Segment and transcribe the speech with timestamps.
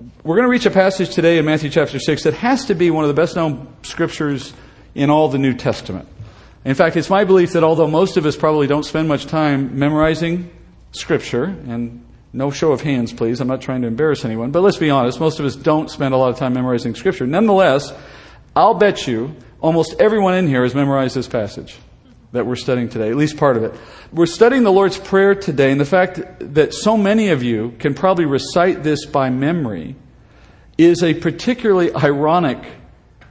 [0.00, 2.90] We're going to reach a passage today in Matthew chapter 6 that has to be
[2.90, 4.52] one of the best known scriptures
[4.94, 6.08] in all the New Testament.
[6.64, 9.78] In fact, it's my belief that although most of us probably don't spend much time
[9.78, 10.50] memorizing
[10.90, 14.78] scripture, and no show of hands, please, I'm not trying to embarrass anyone, but let's
[14.78, 17.26] be honest, most of us don't spend a lot of time memorizing scripture.
[17.26, 17.92] Nonetheless,
[18.56, 21.76] I'll bet you almost everyone in here has memorized this passage
[22.34, 23.72] that we're studying today, at least part of it.
[24.12, 27.94] We're studying the Lord's Prayer today, and the fact that so many of you can
[27.94, 29.94] probably recite this by memory
[30.76, 32.58] is a particularly ironic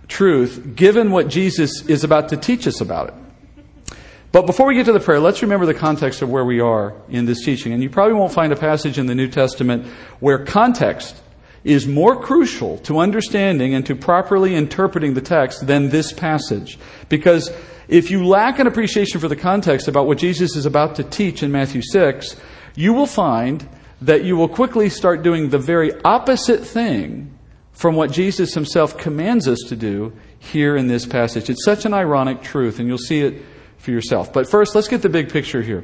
[0.08, 3.95] truth given what Jesus is about to teach us about it.
[4.31, 6.95] But before we get to the prayer, let's remember the context of where we are
[7.09, 7.73] in this teaching.
[7.73, 9.85] And you probably won't find a passage in the New Testament
[10.22, 11.22] where context
[11.66, 16.80] is more crucial to understanding and to properly interpreting the text than this passage.
[17.09, 17.52] Because
[17.88, 21.44] if you lack an appreciation for the context about what Jesus is about to teach
[21.44, 22.36] in Matthew 6,
[22.76, 23.68] you will find
[24.02, 27.38] that you will quickly start doing the very opposite thing
[27.72, 31.50] from what Jesus himself commands us to do here in this passage.
[31.50, 33.42] It's such an ironic truth, and you'll see it
[33.78, 34.31] for yourself.
[34.31, 35.84] But first, let's get the big picture here.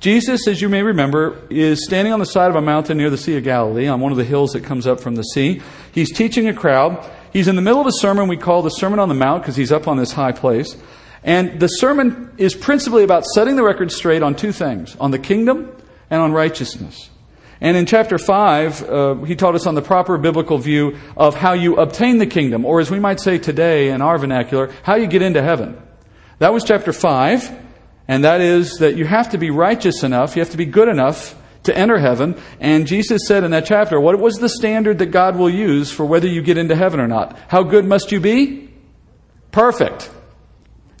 [0.00, 3.18] Jesus, as you may remember, is standing on the side of a mountain near the
[3.18, 5.60] Sea of Galilee, on one of the hills that comes up from the sea.
[5.92, 7.06] He's teaching a crowd.
[7.34, 9.56] He's in the middle of a sermon we call the Sermon on the Mount because
[9.56, 10.74] he's up on this high place.
[11.22, 15.18] And the sermon is principally about setting the record straight on two things on the
[15.18, 15.74] kingdom
[16.08, 17.10] and on righteousness.
[17.60, 21.52] And in chapter 5, uh, he taught us on the proper biblical view of how
[21.52, 25.06] you obtain the kingdom, or as we might say today in our vernacular, how you
[25.06, 25.80] get into heaven.
[26.38, 27.68] That was chapter 5.
[28.10, 30.88] And that is that you have to be righteous enough, you have to be good
[30.88, 32.34] enough to enter heaven.
[32.58, 36.04] And Jesus said in that chapter, what was the standard that God will use for
[36.04, 37.38] whether you get into heaven or not?
[37.46, 38.68] How good must you be?
[39.52, 40.10] Perfect.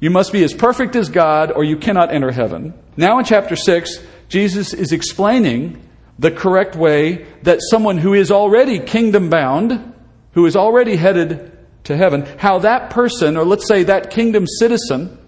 [0.00, 2.74] You must be as perfect as God or you cannot enter heaven.
[2.96, 3.98] Now in chapter 6,
[4.28, 5.82] Jesus is explaining
[6.18, 9.94] the correct way that someone who is already kingdom bound,
[10.32, 15.18] who is already headed to heaven, how that person, or let's say that kingdom citizen,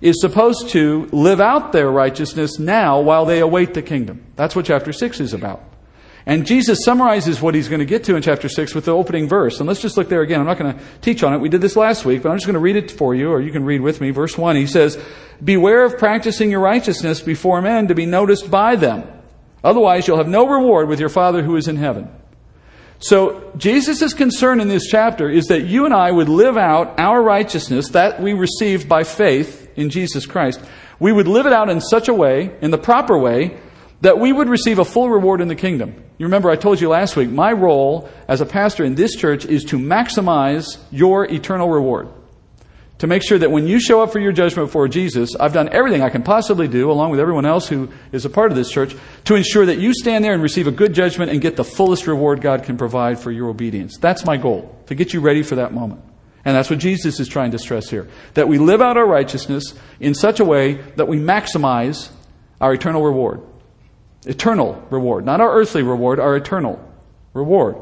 [0.00, 4.24] is supposed to live out their righteousness now while they await the kingdom.
[4.36, 5.62] That's what chapter 6 is about.
[6.28, 9.28] And Jesus summarizes what he's going to get to in chapter 6 with the opening
[9.28, 9.60] verse.
[9.60, 10.40] And let's just look there again.
[10.40, 11.38] I'm not going to teach on it.
[11.38, 13.40] We did this last week, but I'm just going to read it for you, or
[13.40, 14.10] you can read with me.
[14.10, 15.00] Verse 1, he says,
[15.42, 19.04] Beware of practicing your righteousness before men to be noticed by them.
[19.62, 22.10] Otherwise, you'll have no reward with your Father who is in heaven.
[22.98, 27.22] So, Jesus' concern in this chapter is that you and I would live out our
[27.22, 30.60] righteousness that we received by faith in Jesus Christ.
[30.98, 33.58] We would live it out in such a way, in the proper way,
[34.00, 35.94] that we would receive a full reward in the kingdom.
[36.18, 39.44] You remember I told you last week, my role as a pastor in this church
[39.44, 42.08] is to maximize your eternal reward
[42.98, 45.68] to make sure that when you show up for your judgment before Jesus, I've done
[45.70, 48.70] everything I can possibly do, along with everyone else who is a part of this
[48.70, 51.64] church, to ensure that you stand there and receive a good judgment and get the
[51.64, 53.98] fullest reward God can provide for your obedience.
[53.98, 56.02] That's my goal, to get you ready for that moment.
[56.44, 58.08] And that's what Jesus is trying to stress here.
[58.34, 62.10] That we live out our righteousness in such a way that we maximize
[62.60, 63.42] our eternal reward.
[64.26, 65.24] Eternal reward.
[65.24, 66.78] Not our earthly reward, our eternal
[67.32, 67.76] reward.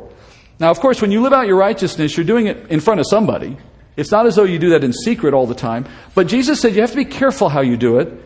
[0.59, 3.07] Now, of course, when you live out your righteousness, you're doing it in front of
[3.09, 3.57] somebody.
[3.97, 5.87] It's not as though you do that in secret all the time.
[6.15, 8.23] But Jesus said you have to be careful how you do it.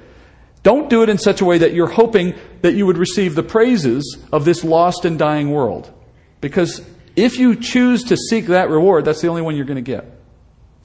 [0.62, 3.42] Don't do it in such a way that you're hoping that you would receive the
[3.42, 5.92] praises of this lost and dying world.
[6.40, 6.84] Because
[7.16, 10.04] if you choose to seek that reward, that's the only one you're going to get.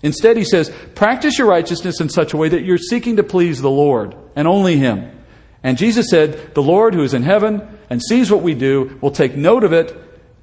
[0.03, 3.61] Instead, he says, practice your righteousness in such a way that you're seeking to please
[3.61, 5.11] the Lord and only Him.
[5.63, 9.12] And Jesus said, The Lord who is in heaven and sees what we do will
[9.12, 9.97] take note of it,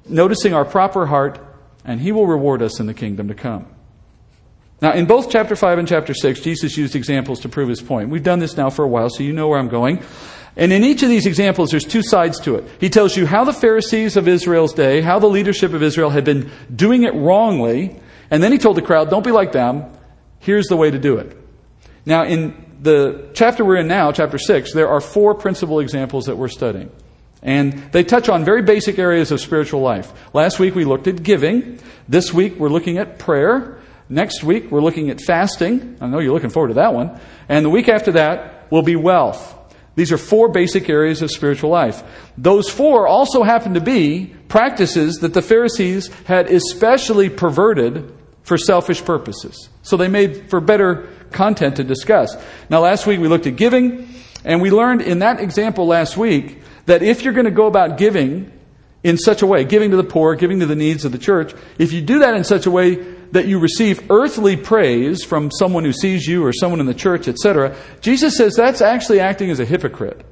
[0.09, 1.39] noticing our proper heart,
[1.85, 3.67] and He will reward us in the kingdom to come.
[4.81, 8.09] Now, in both chapter 5 and chapter 6, Jesus used examples to prove his point.
[8.09, 10.03] We've done this now for a while, so you know where I'm going.
[10.57, 12.65] And in each of these examples, there's two sides to it.
[12.79, 16.25] He tells you how the Pharisees of Israel's day, how the leadership of Israel had
[16.25, 17.99] been doing it wrongly,
[18.31, 19.85] and then he told the crowd, don't be like them.
[20.39, 21.37] Here's the way to do it.
[22.05, 26.35] Now, in the chapter we're in now, chapter 6, there are four principal examples that
[26.35, 26.91] we're studying.
[27.43, 30.11] And they touch on very basic areas of spiritual life.
[30.33, 31.79] Last week we looked at giving.
[32.09, 33.79] This week we're looking at prayer.
[34.11, 35.95] Next week, we're looking at fasting.
[36.01, 37.17] I know you're looking forward to that one.
[37.47, 39.55] And the week after that will be wealth.
[39.95, 42.03] These are four basic areas of spiritual life.
[42.37, 48.13] Those four also happen to be practices that the Pharisees had especially perverted
[48.43, 49.69] for selfish purposes.
[49.81, 52.35] So they made for better content to discuss.
[52.69, 54.07] Now, last week we looked at giving,
[54.43, 57.97] and we learned in that example last week that if you're going to go about
[57.97, 58.51] giving
[59.03, 61.53] in such a way, giving to the poor, giving to the needs of the church,
[61.77, 62.95] if you do that in such a way
[63.31, 67.27] that you receive earthly praise from someone who sees you or someone in the church,
[67.27, 70.25] etc., Jesus says that's actually acting as a hypocrite.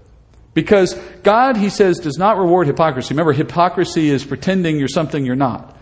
[0.54, 3.14] Because God, he says, does not reward hypocrisy.
[3.14, 5.78] Remember, hypocrisy is pretending you're something you're not.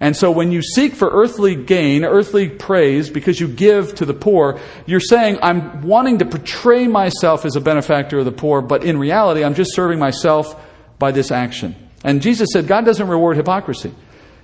[0.00, 4.14] And so when you seek for earthly gain, earthly praise, because you give to the
[4.14, 8.84] poor, you're saying, I'm wanting to portray myself as a benefactor of the poor, but
[8.84, 10.60] in reality, I'm just serving myself
[10.98, 11.76] by this action.
[12.02, 13.94] And Jesus said, God doesn't reward hypocrisy.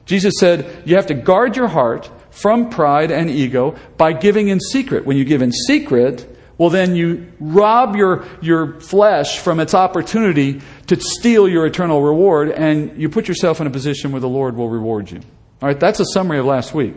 [0.06, 4.60] Jesus said, you have to guard your heart from pride and ego by giving in
[4.60, 5.04] secret.
[5.04, 6.26] When you give in secret,
[6.58, 12.50] well, then you rob your, your flesh from its opportunity to steal your eternal reward,
[12.50, 15.20] and you put yourself in a position where the Lord will reward you.
[15.62, 16.94] All right, that's a summary of last week.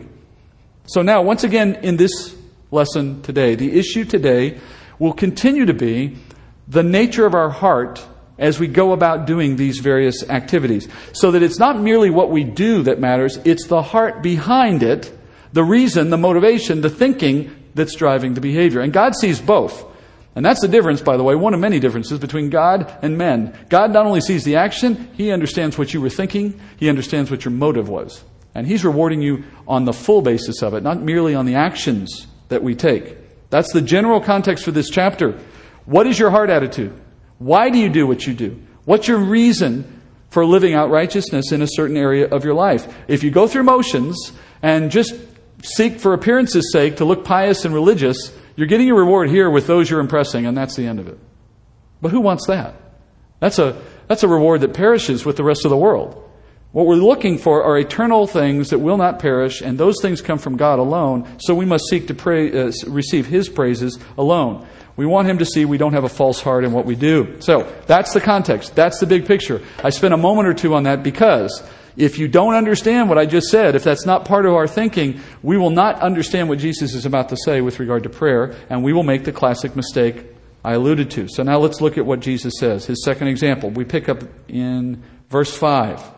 [0.86, 2.34] So now, once again, in this
[2.70, 4.58] lesson today, the issue today
[4.98, 6.16] will continue to be
[6.66, 8.02] the nature of our heart
[8.38, 10.88] as we go about doing these various activities.
[11.12, 15.12] So that it's not merely what we do that matters, it's the heart behind it,
[15.52, 18.80] the reason, the motivation, the thinking that's driving the behavior.
[18.80, 19.84] And God sees both.
[20.34, 23.56] And that's the difference, by the way, one of many differences between God and men.
[23.68, 27.44] God not only sees the action, He understands what you were thinking, He understands what
[27.44, 28.24] your motive was.
[28.54, 32.26] And He's rewarding you on the full basis of it, not merely on the actions
[32.48, 33.16] that we take.
[33.50, 35.38] That's the general context for this chapter.
[35.86, 36.92] What is your heart attitude?
[37.38, 38.60] Why do you do what you do?
[38.84, 42.92] What's your reason for living out righteousness in a certain area of your life?
[43.08, 45.14] If you go through motions and just
[45.62, 49.66] seek for appearance's sake to look pious and religious, you're getting your reward here with
[49.66, 51.18] those you're impressing, and that's the end of it.
[52.00, 52.74] But who wants that?
[53.40, 56.23] That's a, that's a reward that perishes with the rest of the world.
[56.74, 60.38] What we're looking for are eternal things that will not perish, and those things come
[60.38, 64.66] from God alone, so we must seek to pray, uh, receive His praises alone.
[64.96, 67.36] We want Him to see we don't have a false heart in what we do.
[67.38, 68.74] So, that's the context.
[68.74, 69.62] That's the big picture.
[69.84, 71.62] I spent a moment or two on that because
[71.96, 75.20] if you don't understand what I just said, if that's not part of our thinking,
[75.44, 78.82] we will not understand what Jesus is about to say with regard to prayer, and
[78.82, 80.26] we will make the classic mistake
[80.64, 81.28] I alluded to.
[81.28, 82.86] So now let's look at what Jesus says.
[82.86, 83.70] His second example.
[83.70, 86.13] We pick up in verse 5.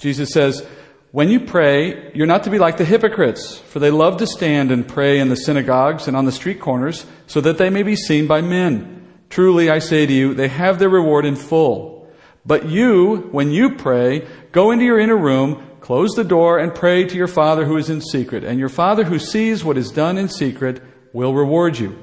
[0.00, 0.64] Jesus says,
[1.10, 4.70] When you pray, you're not to be like the hypocrites, for they love to stand
[4.70, 7.96] and pray in the synagogues and on the street corners, so that they may be
[7.96, 9.04] seen by men.
[9.28, 12.08] Truly, I say to you, they have their reward in full.
[12.46, 17.02] But you, when you pray, go into your inner room, close the door, and pray
[17.02, 18.44] to your Father who is in secret.
[18.44, 20.80] And your Father who sees what is done in secret
[21.12, 22.00] will reward you.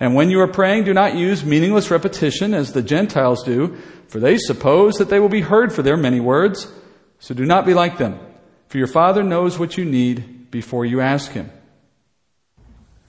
[0.00, 3.76] And when you are praying, do not use meaningless repetition as the Gentiles do,
[4.08, 6.72] for they suppose that they will be heard for their many words.
[7.24, 8.20] So do not be like them,
[8.68, 11.50] for your Father knows what you need before you ask Him.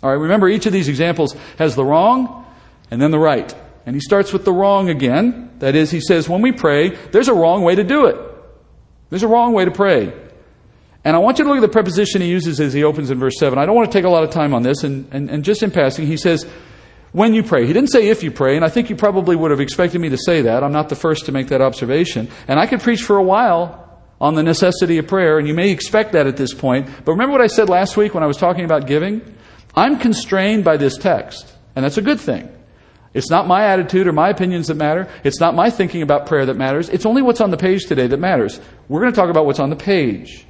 [0.02, 2.46] All right, remember each of these examples has the wrong
[2.90, 3.54] and then the right.
[3.86, 5.52] And he starts with the wrong again.
[5.60, 8.18] That is, he says, when we pray, there's a wrong way to do it.
[9.10, 10.14] There's a wrong way to pray.
[11.04, 13.20] And I want you to look at the preposition he uses as he opens in
[13.20, 13.60] verse 7.
[13.60, 15.62] I don't want to take a lot of time on this, and, and, and just
[15.62, 16.46] in passing, he says,
[17.12, 17.68] when you pray.
[17.68, 20.08] He didn't say if you pray, and I think you probably would have expected me
[20.08, 20.64] to say that.
[20.64, 22.30] I'm not the first to make that observation.
[22.48, 23.85] And I could preach for a while
[24.20, 26.88] on the necessity of prayer, and you may expect that at this point.
[27.04, 29.22] But remember what I said last week when I was talking about giving?
[29.76, 32.50] I'm constrained by this text, and that's a good thing.
[33.14, 35.10] It's not my attitude or my opinions that matter.
[35.24, 36.90] It's not my thinking about prayer that matters.
[36.90, 38.60] It's only what's on the page today that matters.
[38.90, 40.46] We're going to talk about what's on the page.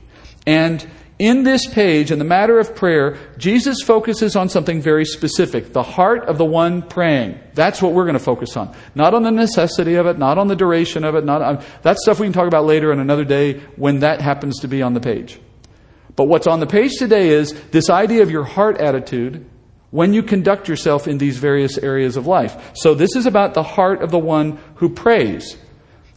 [0.48, 0.86] And
[1.18, 5.84] in this page, in the matter of prayer, Jesus focuses on something very specific the
[5.84, 7.40] heart of the one praying.
[7.54, 8.76] That's what we're going to focus on.
[8.96, 11.24] Not on the necessity of it, not on the duration of it.
[11.24, 14.60] Not on, that stuff we can talk about later in another day when that happens
[14.60, 15.40] to be on the page.
[16.18, 19.46] But what's on the page today is this idea of your heart attitude
[19.92, 22.72] when you conduct yourself in these various areas of life.
[22.76, 25.56] So this is about the heart of the one who prays.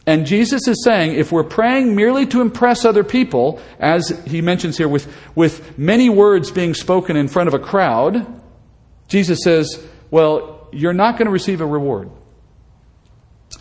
[0.09, 4.75] And Jesus is saying if we're praying merely to impress other people, as he mentions
[4.75, 8.25] here with, with many words being spoken in front of a crowd,
[9.07, 12.09] Jesus says, well, you're not going to receive a reward.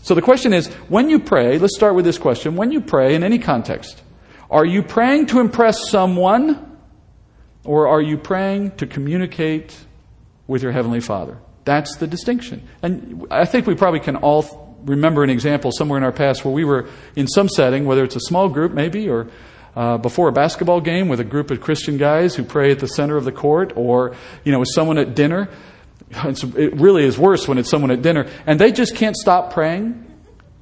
[0.00, 2.56] So the question is when you pray, let's start with this question.
[2.56, 4.02] When you pray in any context,
[4.50, 6.78] are you praying to impress someone
[7.62, 9.76] or are you praying to communicate
[10.46, 11.36] with your Heavenly Father?
[11.66, 12.66] That's the distinction.
[12.82, 16.54] And I think we probably can all remember an example somewhere in our past where
[16.54, 19.28] we were in some setting, whether it's a small group maybe, or
[19.76, 22.88] uh, before a basketball game with a group of Christian guys who pray at the
[22.88, 25.49] center of the court, or you know, with someone at dinner.
[26.11, 29.52] It's, it really is worse when it's someone at dinner, and they just can't stop
[29.52, 30.04] praying.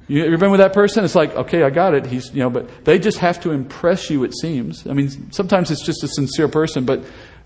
[0.07, 1.05] You, you remember that person?
[1.05, 2.05] It's like, okay, I got it.
[2.05, 4.23] He's, you know, but they just have to impress you.
[4.23, 4.85] It seems.
[4.87, 7.03] I mean, sometimes it's just a sincere person, but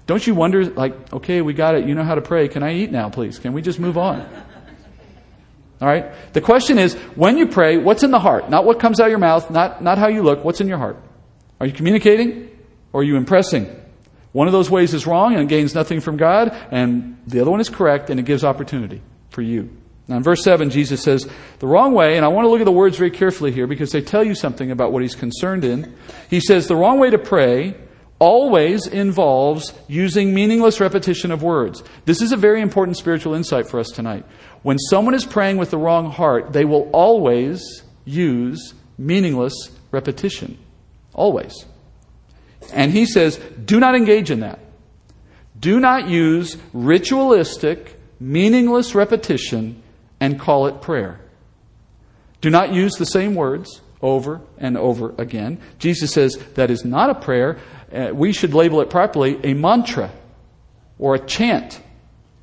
[0.08, 1.88] don't you wonder, like, okay, we got it.
[1.88, 2.48] You know how to pray.
[2.48, 3.40] Can I eat now, please?
[3.40, 4.28] Can we just move on?
[5.82, 6.12] All right?
[6.34, 8.50] The question is, when you pray, what's in the heart?
[8.50, 10.78] Not what comes out of your mouth, not, not how you look, what's in your
[10.78, 10.98] heart?
[11.60, 12.50] Are you communicating
[12.94, 13.76] or are you impressing?
[14.32, 17.60] One of those ways is wrong and gains nothing from God, and the other one
[17.60, 19.70] is correct and it gives opportunity for you
[20.08, 21.28] Now, in verse 7, Jesus says,
[21.60, 23.92] the wrong way, and I want to look at the words very carefully here because
[23.92, 25.96] they tell you something about what he's concerned in.
[26.30, 27.76] He says, the wrong way to pray
[28.22, 31.84] always involves using meaningless repetition of words.
[32.06, 34.26] This is a very important spiritual insight for us tonight.
[34.62, 40.60] When someone is praying with the wrong heart, they will always use meaningless repetition.
[41.16, 41.66] Always.
[42.72, 44.60] And he says, do not engage in that.
[45.60, 49.82] Do not use ritualistic, meaningless repetition
[50.20, 51.20] and call it prayer.
[52.40, 55.60] Do not use the same words over and over again.
[55.80, 57.60] Jesus says that is not a prayer
[57.94, 60.12] uh, we should label it properly, a mantra
[60.98, 61.82] or a chant.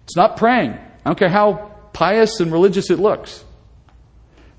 [0.04, 0.72] It's not praying.
[0.72, 3.44] I don't care how pious and religious it looks.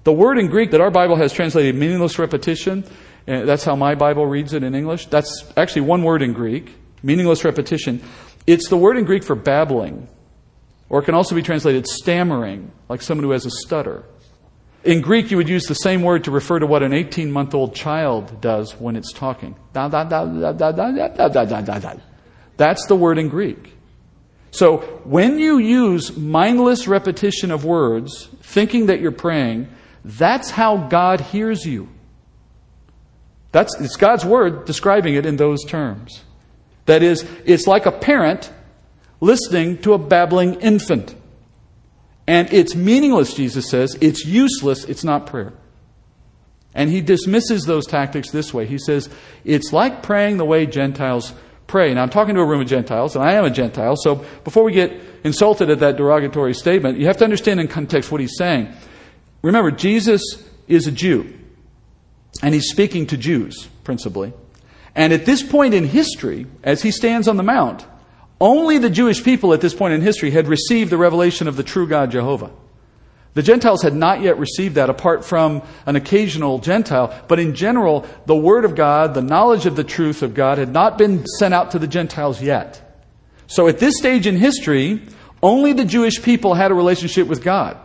[0.03, 2.86] The word in Greek that our Bible has translated meaningless repetition,
[3.27, 5.08] uh, that's how my Bible reads it in English.
[5.08, 8.01] That's actually one word in Greek, meaningless repetition.
[8.48, 10.08] It's the word in Greek for babbling,
[10.89, 14.03] or it can also be translated stammering, like someone who has a stutter.
[14.84, 17.54] In Greek, you would use the same word to refer to what an 18 month
[17.54, 19.56] old child does when it's talking.
[22.56, 23.74] That's the word in Greek.
[24.52, 29.68] So when you use mindless repetition of words, thinking that you're praying,
[30.04, 31.90] that's how God hears you.
[33.52, 36.24] That's, it's God's word describing it in those terms.
[36.86, 38.52] That is, it's like a parent
[39.22, 41.16] listening to a babbling infant.
[42.30, 43.98] And it's meaningless, Jesus says.
[44.02, 44.84] It's useless.
[44.84, 45.52] It's not prayer.
[46.76, 48.68] And he dismisses those tactics this way.
[48.68, 49.10] He says,
[49.44, 51.34] it's like praying the way Gentiles
[51.66, 51.92] pray.
[51.92, 54.64] Now, I'm talking to a room of Gentiles, and I am a Gentile, so before
[54.64, 54.94] we get
[55.24, 58.72] insulted at that derogatory statement, you have to understand in context what he's saying.
[59.42, 60.22] Remember, Jesus
[60.68, 61.36] is a Jew,
[62.44, 64.34] and he's speaking to Jews, principally.
[64.94, 67.88] And at this point in history, as he stands on the Mount,
[68.41, 71.63] only the Jewish people at this point in history had received the revelation of the
[71.63, 72.51] true God Jehovah.
[73.34, 78.05] The Gentiles had not yet received that apart from an occasional Gentile, but in general,
[78.25, 81.53] the Word of God, the knowledge of the truth of God, had not been sent
[81.53, 82.81] out to the Gentiles yet.
[83.48, 85.01] So at this stage in history,
[85.43, 87.77] only the Jewish people had a relationship with God,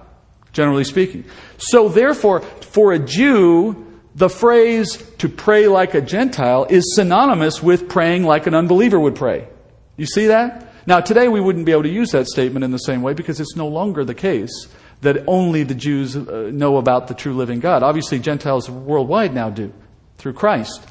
[0.52, 1.24] generally speaking.
[1.58, 7.88] So therefore, for a Jew, the phrase to pray like a Gentile is synonymous with
[7.88, 9.48] praying like an unbeliever would pray.
[9.96, 10.68] You see that?
[10.86, 13.40] Now, today we wouldn't be able to use that statement in the same way because
[13.40, 14.68] it's no longer the case
[15.00, 17.82] that only the Jews uh, know about the true living God.
[17.82, 19.72] Obviously, Gentiles worldwide now do
[20.18, 20.86] through Christ.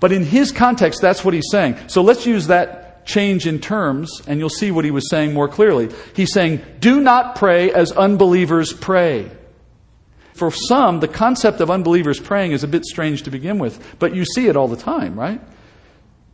[0.00, 1.76] But in his context, that's what he's saying.
[1.88, 5.48] So let's use that change in terms, and you'll see what he was saying more
[5.48, 5.90] clearly.
[6.14, 9.30] He's saying, Do not pray as unbelievers pray.
[10.34, 14.14] For some, the concept of unbelievers praying is a bit strange to begin with, but
[14.14, 15.40] you see it all the time, right?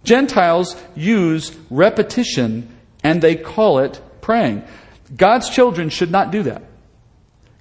[0.05, 2.69] Gentiles use repetition
[3.03, 4.65] and they call it praying.
[5.17, 6.63] God's children should not do that.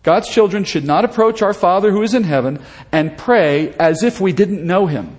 [0.03, 4.19] God's children should not approach our Father who is in heaven and pray as if
[4.19, 5.15] we didn't know him,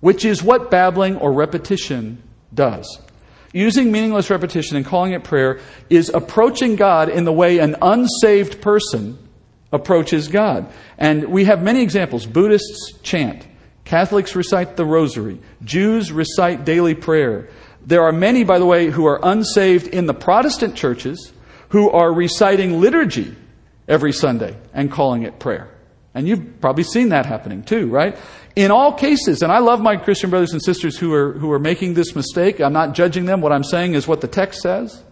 [0.00, 3.00] which is what babbling or repetition does.
[3.52, 8.60] Using meaningless repetition and calling it prayer is approaching God in the way an unsaved
[8.60, 9.18] person
[9.72, 10.72] approaches God.
[10.98, 12.26] And we have many examples.
[12.26, 13.46] Buddhists chant.
[13.84, 15.40] Catholics recite the rosary.
[15.64, 17.48] Jews recite daily prayer.
[17.84, 21.32] There are many, by the way, who are unsaved in the Protestant churches
[21.70, 23.34] who are reciting liturgy
[23.88, 25.68] every Sunday and calling it prayer.
[26.14, 28.16] And you've probably seen that happening too, right?
[28.54, 31.58] In all cases, and I love my Christian brothers and sisters who are, who are
[31.58, 32.60] making this mistake.
[32.60, 33.40] I'm not judging them.
[33.40, 35.02] What I'm saying is what the text says.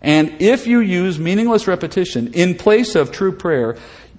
[0.00, 3.76] And if you use meaningless repetition in place of true prayer,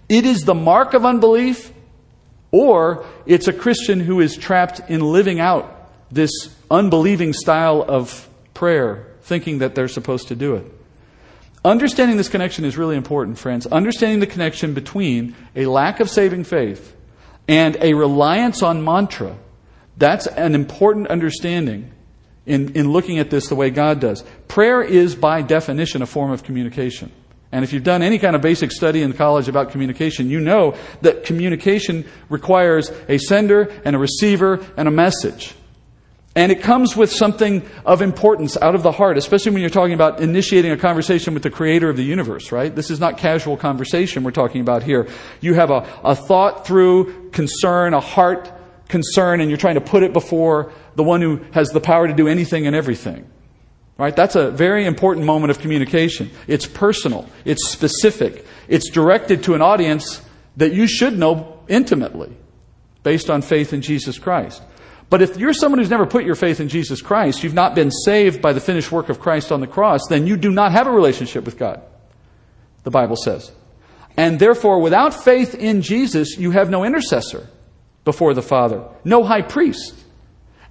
[0.09, 1.71] it is the mark of unbelief
[2.51, 5.75] or it's a Christian who is trapped in living out
[6.11, 6.31] this
[6.71, 10.65] unbelieving style of prayer, thinking that they're supposed to do it.
[11.63, 13.67] Understanding this connection is really important, friends.
[13.67, 16.95] Understanding the connection between a lack of saving faith
[17.47, 19.35] and a reliance on mantra.
[19.97, 21.91] That's an important understanding
[22.45, 24.23] in, in looking at this the way God does.
[24.47, 27.11] Prayer is, by definition, a form of communication.
[27.51, 30.75] And if you've done any kind of basic study in college about communication, you know
[31.01, 35.55] that communication requires a sender and a receiver and a message.
[36.35, 39.95] And it comes with something of importance out of the heart, especially when you're talking
[39.95, 42.73] about initiating a conversation with the creator of the universe, right?
[42.73, 45.07] This is not casual conversation we're talking about here.
[45.41, 48.51] You have a, a thought through concern, a heart
[48.87, 52.13] concern, and you're trying to put it before the one who has the power to
[52.13, 53.27] do anything and everything.
[53.99, 54.15] Right?
[54.15, 56.31] That's a very important moment of communication.
[56.47, 57.27] It's personal.
[57.43, 58.45] It's specific.
[58.69, 60.21] It's directed to an audience
[60.55, 62.31] that you should know intimately
[63.03, 64.63] based on faith in Jesus Christ.
[65.09, 67.91] But if you're someone who's never put your faith in Jesus Christ, you've not been
[67.91, 70.87] saved by the finished work of Christ on the cross, then you do not have
[70.87, 71.81] a relationship with God.
[72.83, 73.51] the Bible says.
[74.15, 77.49] And therefore, without faith in Jesus, you have no intercessor
[78.05, 79.93] before the Father, no high priest.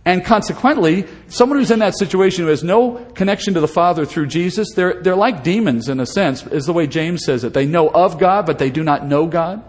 [0.09, 4.29] And consequently, someone who's in that situation who has no connection to the Father through
[4.29, 7.53] Jesus, they're, they're like demons in a sense, is the way James says it.
[7.53, 9.63] They know of God, but they do not know God.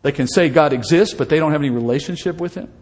[0.00, 2.72] They can say God exists, but they don't have any relationship with Him.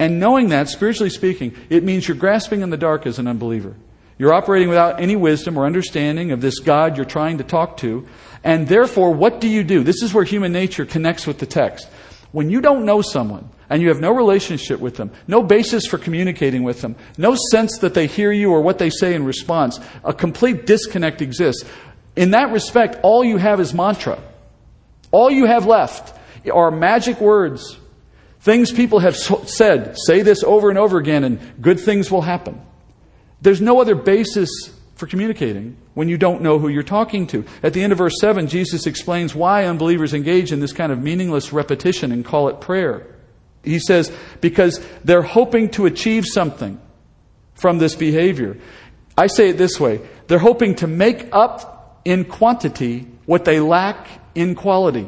[0.00, 3.76] And knowing that, spiritually speaking, it means you're grasping in the dark as an unbeliever.
[4.18, 8.04] You're operating without any wisdom or understanding of this God you're trying to talk to.
[8.42, 9.84] And therefore, what do you do?
[9.84, 11.88] This is where human nature connects with the text.
[12.34, 15.98] When you don't know someone and you have no relationship with them, no basis for
[15.98, 19.78] communicating with them, no sense that they hear you or what they say in response,
[20.02, 21.62] a complete disconnect exists.
[22.16, 24.18] In that respect, all you have is mantra.
[25.12, 26.18] All you have left
[26.52, 27.78] are magic words,
[28.40, 29.96] things people have said.
[29.96, 32.60] Say this over and over again, and good things will happen.
[33.42, 34.50] There's no other basis
[34.94, 37.44] for communicating when you don't know who you're talking to.
[37.62, 41.02] At the end of verse 7, Jesus explains why unbelievers engage in this kind of
[41.02, 43.06] meaningless repetition and call it prayer.
[43.62, 46.80] He says, because they're hoping to achieve something
[47.54, 48.58] from this behavior.
[49.16, 54.06] I say it this way they're hoping to make up in quantity what they lack
[54.34, 55.06] in quality.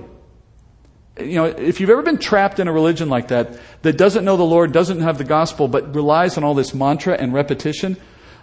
[1.19, 4.37] You know, if you've ever been trapped in a religion like that, that doesn't know
[4.37, 7.97] the Lord, doesn't have the gospel, but relies on all this mantra and repetition,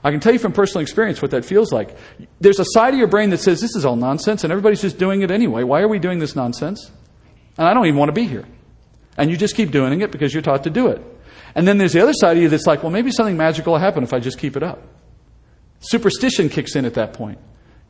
[0.03, 1.95] I can tell you from personal experience what that feels like.
[2.41, 4.97] There's a side of your brain that says, this is all nonsense and everybody's just
[4.97, 5.63] doing it anyway.
[5.63, 6.91] Why are we doing this nonsense?
[7.57, 8.45] And I don't even want to be here.
[9.17, 11.01] And you just keep doing it because you're taught to do it.
[11.55, 13.79] And then there's the other side of you that's like, well, maybe something magical will
[13.79, 14.81] happen if I just keep it up.
[15.79, 17.37] Superstition kicks in at that point.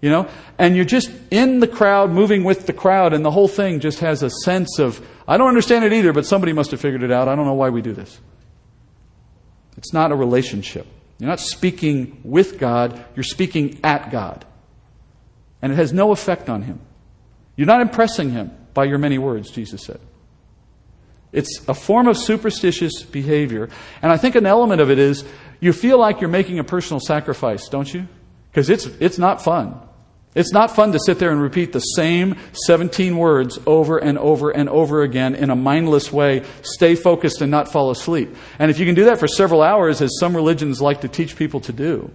[0.02, 0.30] You know?
[0.60, 4.00] And you're just in the crowd, moving with the crowd, and the whole thing just
[4.00, 7.12] has a sense of, I don't understand it either, but somebody must have figured it
[7.12, 7.28] out.
[7.28, 8.20] I don't know why we do this.
[9.78, 10.86] It's not a relationship.
[11.20, 14.46] You're not speaking with God, you're speaking at God.
[15.62, 16.82] And it has no effect on him.
[17.56, 20.00] You're not impressing him by your many words, Jesus said.
[21.32, 23.70] It's a form of superstitious behavior.
[24.02, 25.24] And I think an element of it is
[25.60, 28.08] you feel like you're making a personal sacrifice, don't you?
[28.52, 29.80] Because it's, it's not fun.
[30.36, 34.50] It's not fun to sit there and repeat the same 17 words over and over
[34.50, 38.36] and over again in a mindless way, stay focused and not fall asleep.
[38.58, 41.36] And if you can do that for several hours, as some religions like to teach
[41.36, 42.12] people to do,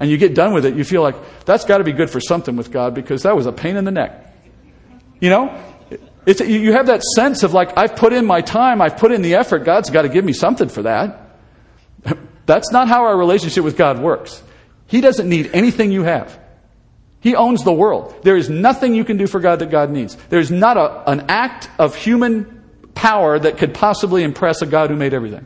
[0.00, 2.20] and you get done with it, you feel like that's got to be good for
[2.20, 4.34] something with God because that was a pain in the neck.
[5.20, 5.62] You know?
[6.26, 9.22] It's, you have that sense of like, I've put in my time, I've put in
[9.22, 11.38] the effort, God's got to give me something for that.
[12.46, 14.42] That's not how our relationship with God works.
[14.86, 16.38] He doesn't need anything you have.
[17.26, 18.14] He owns the world.
[18.22, 20.14] There is nothing you can do for God that God needs.
[20.28, 22.62] There's not a, an act of human
[22.94, 25.44] power that could possibly impress a God who made everything.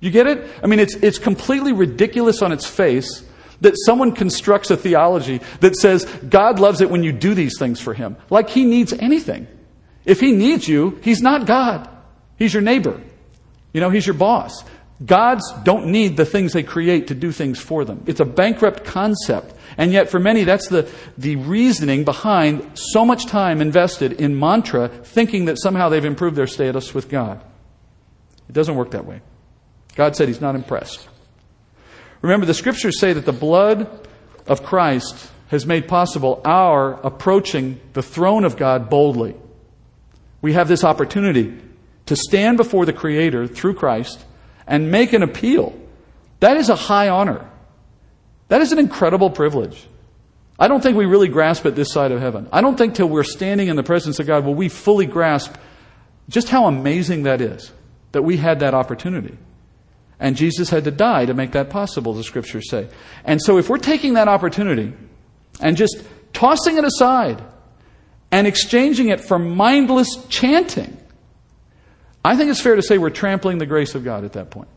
[0.00, 0.50] You get it?
[0.60, 3.24] I mean, it's, it's completely ridiculous on its face
[3.60, 7.78] that someone constructs a theology that says God loves it when you do these things
[7.80, 8.16] for him.
[8.28, 9.46] Like he needs anything.
[10.04, 11.88] If he needs you, he's not God.
[12.40, 13.00] He's your neighbor.
[13.72, 14.64] You know, he's your boss.
[15.06, 18.02] Gods don't need the things they create to do things for them.
[18.08, 19.54] It's a bankrupt concept.
[19.78, 24.88] And yet, for many, that's the, the reasoning behind so much time invested in mantra,
[24.88, 27.40] thinking that somehow they've improved their status with God.
[28.48, 29.20] It doesn't work that way.
[29.94, 31.08] God said He's not impressed.
[32.22, 34.08] Remember, the scriptures say that the blood
[34.48, 39.36] of Christ has made possible our approaching the throne of God boldly.
[40.42, 41.56] We have this opportunity
[42.06, 44.24] to stand before the Creator through Christ
[44.66, 45.78] and make an appeal.
[46.40, 47.48] That is a high honor.
[48.48, 49.86] That is an incredible privilege.
[50.58, 52.48] I don't think we really grasp it this side of heaven.
[52.52, 55.54] I don't think till we're standing in the presence of God will we fully grasp
[56.28, 57.72] just how amazing that is
[58.12, 59.36] that we had that opportunity.
[60.20, 62.88] And Jesus had to die to make that possible, the scriptures say.
[63.24, 64.92] And so if we're taking that opportunity
[65.60, 67.42] and just tossing it aside
[68.32, 70.96] and exchanging it for mindless chanting,
[72.24, 74.68] I think it's fair to say we're trampling the grace of God at that point.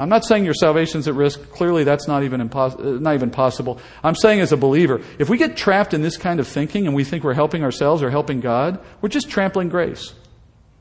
[0.00, 1.50] I'm not saying your salvation's at risk.
[1.50, 3.80] Clearly, that's not even, impos- uh, not even possible.
[4.02, 6.94] I'm saying as a believer, if we get trapped in this kind of thinking and
[6.94, 10.14] we think we're helping ourselves or helping God, we're just trampling grace.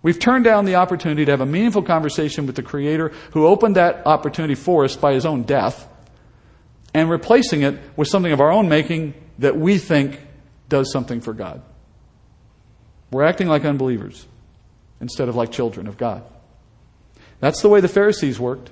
[0.04, 3.76] We've turned down the opportunity to have a meaningful conversation with the Creator who opened
[3.76, 5.88] that opportunity for us by His own death
[6.94, 10.22] and replacing it with something of our own making that we think
[10.70, 11.64] does something for God.
[13.12, 14.26] We're acting like unbelievers
[15.02, 16.24] instead of like children of God.
[17.40, 18.72] That's the way the Pharisees worked.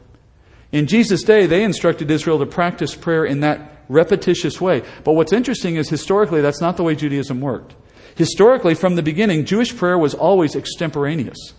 [0.75, 4.83] In Jesus' day, they instructed Israel to practice prayer in that repetitious way.
[5.05, 7.75] But what's interesting is historically, that's not the way Judaism worked.
[8.15, 11.53] Historically, from the beginning, Jewish prayer was always extemporaneous,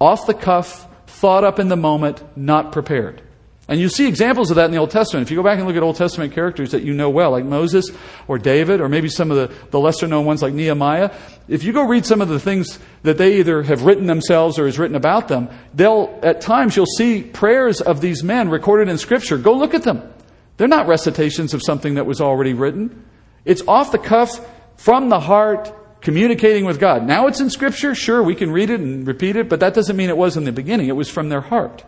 [0.00, 3.22] off the cuff, thought up in the moment, not prepared.
[3.66, 5.26] And you see examples of that in the Old Testament.
[5.26, 7.46] If you go back and look at Old Testament characters that you know well, like
[7.46, 7.90] Moses
[8.28, 11.10] or David, or maybe some of the, the lesser known ones like Nehemiah,
[11.48, 14.66] if you go read some of the things that they either have written themselves or
[14.66, 18.98] is written about them, they'll, at times you'll see prayers of these men recorded in
[18.98, 19.38] Scripture.
[19.38, 20.12] Go look at them.
[20.58, 23.06] They're not recitations of something that was already written.
[23.46, 24.46] It's off the cuff,
[24.76, 25.72] from the heart,
[26.02, 27.06] communicating with God.
[27.06, 27.94] Now it's in Scripture.
[27.94, 30.44] Sure, we can read it and repeat it, but that doesn't mean it was in
[30.44, 30.88] the beginning.
[30.88, 31.84] It was from their heart.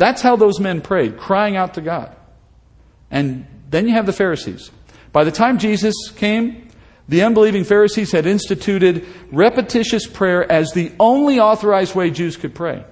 [0.00, 2.16] That's how those men prayed, crying out to God.
[3.10, 4.70] And then you have the Pharisees.
[5.12, 6.68] By the time Jesus came,
[7.06, 12.82] the unbelieving Pharisees had instituted repetitious prayer as the only authorized way Jews could pray.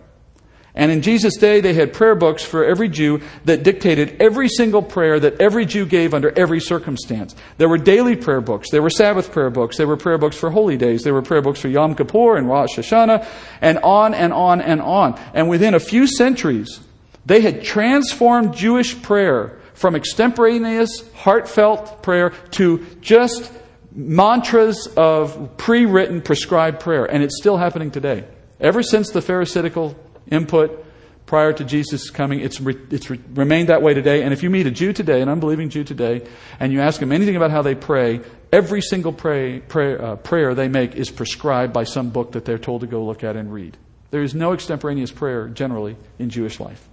[0.74, 4.82] And in Jesus' day, they had prayer books for every Jew that dictated every single
[4.82, 7.34] prayer that every Jew gave under every circumstance.
[7.56, 10.50] There were daily prayer books, there were Sabbath prayer books, there were prayer books for
[10.50, 13.26] holy days, there were prayer books for Yom Kippur and Rosh Hashanah,
[13.62, 15.18] and on and on and on.
[15.32, 16.80] And within a few centuries,
[17.28, 23.52] they had transformed Jewish prayer from extemporaneous, heartfelt prayer to just
[23.92, 27.04] mantras of pre written, prescribed prayer.
[27.04, 28.24] And it's still happening today.
[28.60, 29.94] Ever since the Pharisaical
[30.30, 30.86] input
[31.26, 34.22] prior to Jesus' coming, it's, re, it's re, remained that way today.
[34.22, 36.26] And if you meet a Jew today, an unbelieving Jew today,
[36.58, 40.54] and you ask them anything about how they pray, every single pray, pray, uh, prayer
[40.54, 43.52] they make is prescribed by some book that they're told to go look at and
[43.52, 43.76] read.
[44.12, 46.88] There is no extemporaneous prayer generally in Jewish life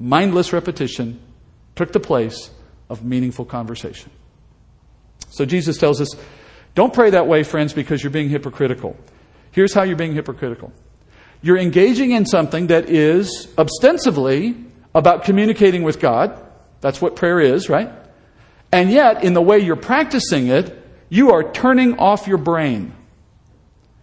[0.00, 1.20] mindless repetition
[1.76, 2.50] took the place
[2.88, 4.10] of meaningful conversation.
[5.28, 6.08] So Jesus tells us
[6.74, 8.96] don't pray that way, friends, because you're being hypocritical.
[9.52, 10.72] Here's how you're being hypocritical
[11.42, 14.56] you're engaging in something that is ostensibly
[14.94, 16.38] about communicating with God.
[16.80, 17.90] That's what prayer is, right?
[18.72, 20.76] And yet, in the way you're practicing it,
[21.08, 22.94] you are turning off your brain.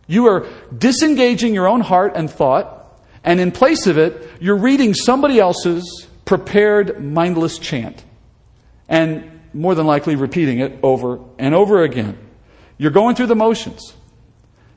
[0.07, 2.76] You are disengaging your own heart and thought
[3.23, 8.03] and in place of it, you're reading somebody else's prepared mindless chant.
[8.87, 12.17] And more than likely repeating it over and over again.
[12.77, 13.95] You're going through the motions.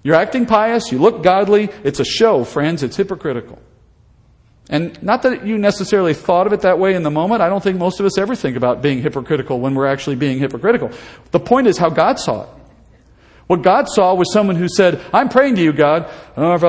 [0.03, 1.69] You're acting pious, you look godly.
[1.85, 2.83] It's a show, friends.
[2.83, 3.59] It's hypocritical.
[4.71, 7.43] And not that you necessarily thought of it that way in the moment.
[7.43, 10.39] I don't think most of us ever think about being hypocritical when we're actually being
[10.39, 10.91] hypocritical.
[11.33, 12.49] The point is how God saw it.
[13.51, 16.09] What God saw was someone who said, I'm praying to you, God.
[16.37, 16.63] And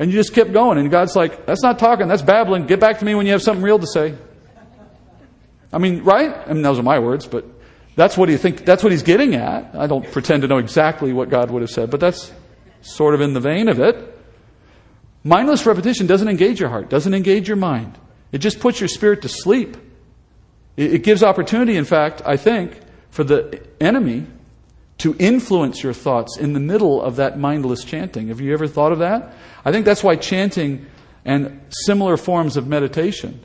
[0.00, 0.78] you just kept going.
[0.78, 2.66] And God's like, that's not talking, that's babbling.
[2.66, 4.16] Get back to me when you have something real to say.
[5.72, 6.36] I mean, right?
[6.48, 7.44] I mean, those are my words, but
[7.94, 9.72] that's what he think, that's what he's getting at.
[9.72, 12.32] I don't pretend to know exactly what God would have said, but that's
[12.80, 14.18] sort of in the vein of it.
[15.22, 17.96] Mindless repetition doesn't engage your heart, doesn't engage your mind.
[18.32, 19.76] It just puts your spirit to sleep.
[20.76, 24.26] It gives opportunity, in fact, I think, for the enemy
[24.98, 28.28] to influence your thoughts in the middle of that mindless chanting.
[28.28, 29.32] Have you ever thought of that?
[29.64, 30.86] I think that's why chanting
[31.24, 33.40] and similar forms of meditation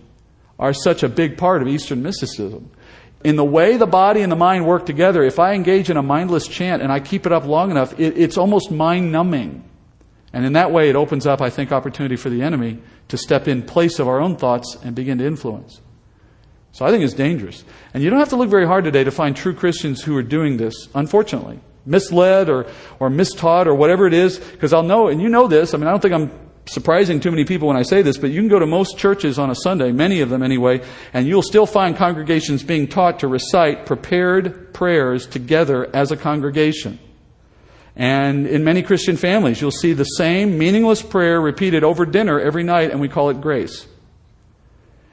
[0.57, 2.71] are such a big part of Eastern mysticism.
[3.23, 6.03] In the way the body and the mind work together, if I engage in a
[6.03, 9.63] mindless chant and I keep it up long enough, it, it's almost mind numbing.
[10.33, 13.47] And in that way, it opens up, I think, opportunity for the enemy to step
[13.47, 15.79] in place of our own thoughts and begin to influence.
[16.73, 17.63] So I think it's dangerous.
[17.93, 20.23] And you don't have to look very hard today to find true Christians who are
[20.23, 21.59] doing this, unfortunately.
[21.85, 22.65] Misled or,
[22.99, 25.87] or mistaught or whatever it is, because I'll know, and you know this, I mean,
[25.87, 26.31] I don't think I'm
[26.65, 29.37] surprising too many people when I say this, but you can go to most churches
[29.37, 30.81] on a Sunday, many of them anyway,
[31.13, 36.97] and you'll still find congregations being taught to recite prepared prayers together as a congregation.
[37.95, 42.63] And in many Christian families, you'll see the same meaningless prayer repeated over dinner every
[42.63, 43.85] night, and we call it grace.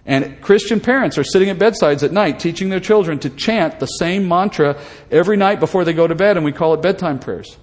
[0.07, 3.87] And Christian parents are sitting at bedsides at night teaching their children to chant the
[3.87, 7.59] same mantra every night before they go to bed, and we call it bedtime prayers.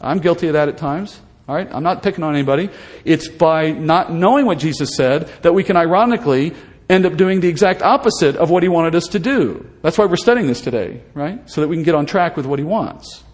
[0.00, 1.20] I'm guilty of that at times.
[1.48, 1.68] All right?
[1.70, 2.70] I'm not picking on anybody.
[3.04, 6.54] It's by not knowing what Jesus said that we can ironically
[6.90, 9.68] end up doing the exact opposite of what he wanted us to do.
[9.82, 11.48] That's why we're studying this today, right?
[11.50, 13.24] So that we can get on track with what he wants.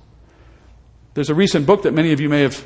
[1.14, 2.64] There's a recent book that many of you may have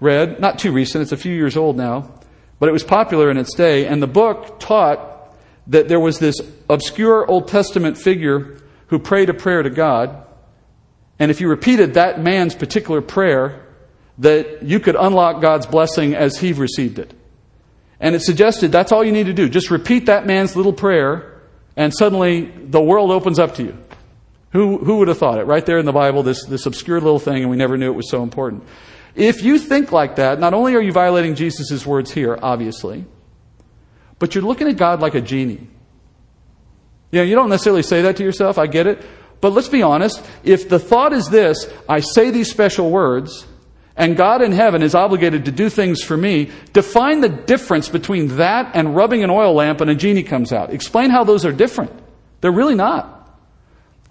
[0.00, 2.19] read, not too recent, it's a few years old now,
[2.60, 5.34] but it was popular in its day, and the book taught
[5.66, 6.36] that there was this
[6.68, 10.24] obscure Old Testament figure who prayed a prayer to God,
[11.18, 13.66] and if you repeated that man's particular prayer,
[14.18, 17.12] that you could unlock God's blessing as he received it.
[17.98, 19.48] And it suggested that's all you need to do.
[19.48, 21.40] Just repeat that man's little prayer,
[21.76, 23.78] and suddenly the world opens up to you.
[24.52, 25.44] Who, who would have thought it?
[25.44, 27.96] Right there in the Bible, this, this obscure little thing, and we never knew it
[27.96, 28.64] was so important.
[29.14, 33.04] If you think like that, not only are you violating Jesus' words here, obviously,
[34.18, 35.66] but you're looking at God like a genie.
[37.10, 39.04] You know, you don't necessarily say that to yourself, I get it.
[39.40, 40.24] But let's be honest.
[40.44, 43.46] If the thought is this, I say these special words,
[43.96, 48.36] and God in heaven is obligated to do things for me, define the difference between
[48.36, 50.72] that and rubbing an oil lamp and a genie comes out.
[50.72, 51.92] Explain how those are different.
[52.40, 53.19] They're really not.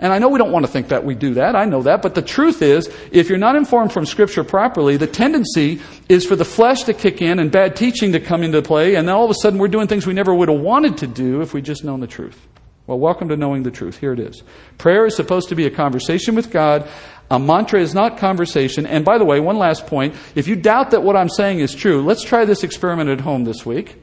[0.01, 1.57] And I know we don't want to think that we do that.
[1.57, 2.01] I know that.
[2.01, 6.37] But the truth is, if you're not informed from Scripture properly, the tendency is for
[6.37, 9.25] the flesh to kick in and bad teaching to come into play, and then all
[9.25, 11.65] of a sudden we're doing things we never would have wanted to do if we'd
[11.65, 12.47] just known the truth.
[12.87, 13.99] Well, welcome to knowing the truth.
[13.99, 14.41] Here it is.
[14.77, 16.89] Prayer is supposed to be a conversation with God.
[17.29, 18.87] A mantra is not conversation.
[18.87, 20.15] And by the way, one last point.
[20.33, 23.43] If you doubt that what I'm saying is true, let's try this experiment at home
[23.43, 23.97] this week.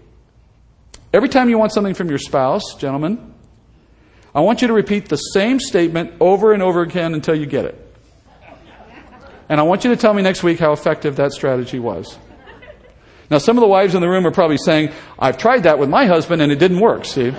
[1.12, 3.34] Every time you want something from your spouse, gentlemen,
[4.36, 7.64] I want you to repeat the same statement over and over again until you get
[7.64, 7.82] it.
[9.48, 12.18] And I want you to tell me next week how effective that strategy was.
[13.30, 15.88] Now, some of the wives in the room are probably saying, I've tried that with
[15.88, 17.32] my husband and it didn't work, see?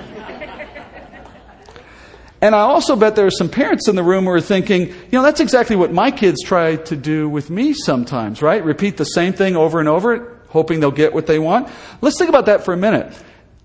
[2.42, 5.12] And I also bet there are some parents in the room who are thinking, you
[5.12, 8.64] know, that's exactly what my kids try to do with me sometimes, right?
[8.64, 11.70] Repeat the same thing over and over, hoping they'll get what they want.
[12.02, 13.16] Let's think about that for a minute.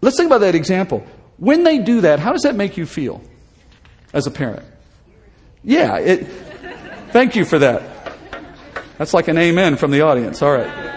[0.02, 1.06] Let's think about that example.
[1.38, 3.22] When they do that, how does that make you feel
[4.12, 4.64] as a parent?
[5.64, 6.26] Yeah, it,
[7.10, 7.82] thank you for that.
[8.98, 10.42] That's like an amen from the audience.
[10.42, 10.92] All right.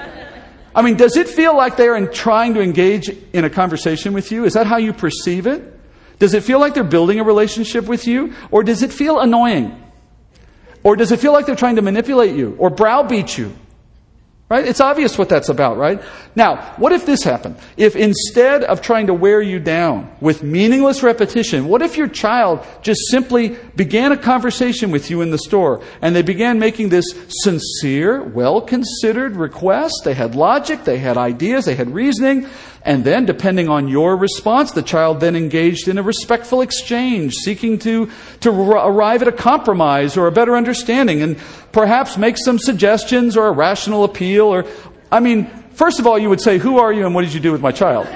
[0.76, 4.44] I mean, does it feel like they're trying to engage in a conversation with you?
[4.44, 5.72] Is that how you perceive it?
[6.20, 8.34] Does it feel like they're building a relationship with you?
[8.52, 9.82] Or does it feel annoying?
[10.84, 13.54] Or does it feel like they're trying to manipulate you or browbeat you?
[14.48, 14.68] Right?
[14.68, 16.00] It's obvious what that's about, right?
[16.36, 17.56] Now, what if this happened?
[17.78, 22.64] If instead of trying to wear you down with meaningless repetition, what if your child
[22.84, 27.06] just simply began a conversation with you in the store and they began making this
[27.28, 30.02] sincere, well considered request?
[30.06, 32.46] They had logic, they had ideas, they had reasoning,
[32.86, 37.80] and then, depending on your response, the child then engaged in a respectful exchange, seeking
[37.80, 41.40] to, to arrive at a compromise or a better understanding, and
[41.72, 44.46] perhaps make some suggestions or a rational appeal.
[44.46, 44.66] Or,
[45.12, 47.40] I mean, first of all, you would say, Who are you and what did you
[47.40, 48.08] do with my child?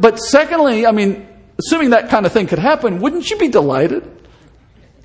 [0.00, 1.24] But secondly, I mean,
[1.56, 4.02] assuming that kind of thing could happen, wouldn't you be delighted?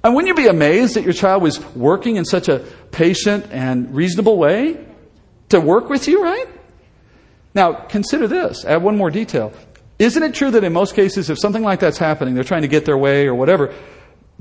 [0.04, 3.94] And wouldn't you be amazed that your child was working in such a patient and
[3.94, 4.84] reasonable way
[5.50, 6.48] to work with you, right?
[7.54, 8.66] Now, consider this.
[8.66, 9.54] Add one more detail.
[9.98, 12.68] Isn't it true that in most cases, if something like that's happening, they're trying to
[12.68, 13.74] get their way or whatever,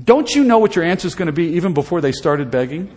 [0.01, 2.95] don't you know what your answer is going to be even before they started begging?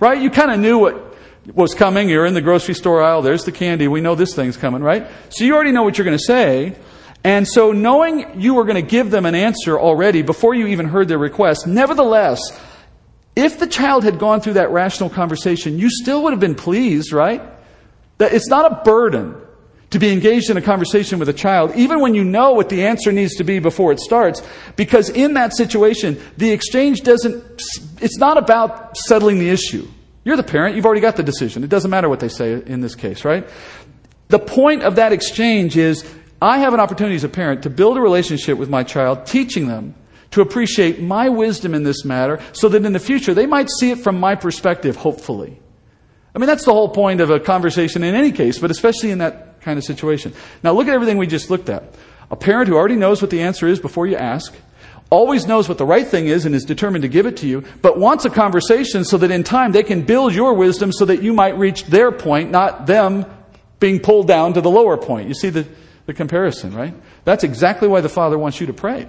[0.00, 0.20] Right?
[0.20, 1.14] You kind of knew what
[1.54, 2.08] was coming.
[2.08, 3.22] You're in the grocery store aisle.
[3.22, 3.86] There's the candy.
[3.86, 5.06] We know this thing's coming, right?
[5.28, 6.76] So you already know what you're going to say.
[7.22, 10.86] And so knowing you were going to give them an answer already before you even
[10.86, 12.40] heard their request, nevertheless,
[13.36, 17.12] if the child had gone through that rational conversation, you still would have been pleased,
[17.12, 17.42] right?
[18.18, 19.36] That it's not a burden
[19.90, 22.84] to be engaged in a conversation with a child, even when you know what the
[22.84, 24.42] answer needs to be before it starts,
[24.74, 27.62] because in that situation, the exchange doesn't,
[28.00, 29.86] it's not about settling the issue.
[30.24, 31.62] You're the parent, you've already got the decision.
[31.62, 33.48] It doesn't matter what they say in this case, right?
[34.28, 36.04] The point of that exchange is
[36.42, 39.68] I have an opportunity as a parent to build a relationship with my child, teaching
[39.68, 39.94] them
[40.32, 43.92] to appreciate my wisdom in this matter so that in the future they might see
[43.92, 45.60] it from my perspective, hopefully.
[46.34, 49.18] I mean, that's the whole point of a conversation in any case, but especially in
[49.18, 50.34] that kind of situation.
[50.62, 51.84] Now, look at everything we just looked at.
[52.30, 54.54] A parent who already knows what the answer is before you ask,
[55.10, 57.64] always knows what the right thing is and is determined to give it to you,
[57.82, 61.22] but wants a conversation so that in time they can build your wisdom so that
[61.22, 63.24] you might reach their point, not them
[63.78, 65.28] being pulled down to the lower point.
[65.28, 65.66] You see the,
[66.06, 66.94] the comparison, right?
[67.24, 69.08] That's exactly why the Father wants you to pray.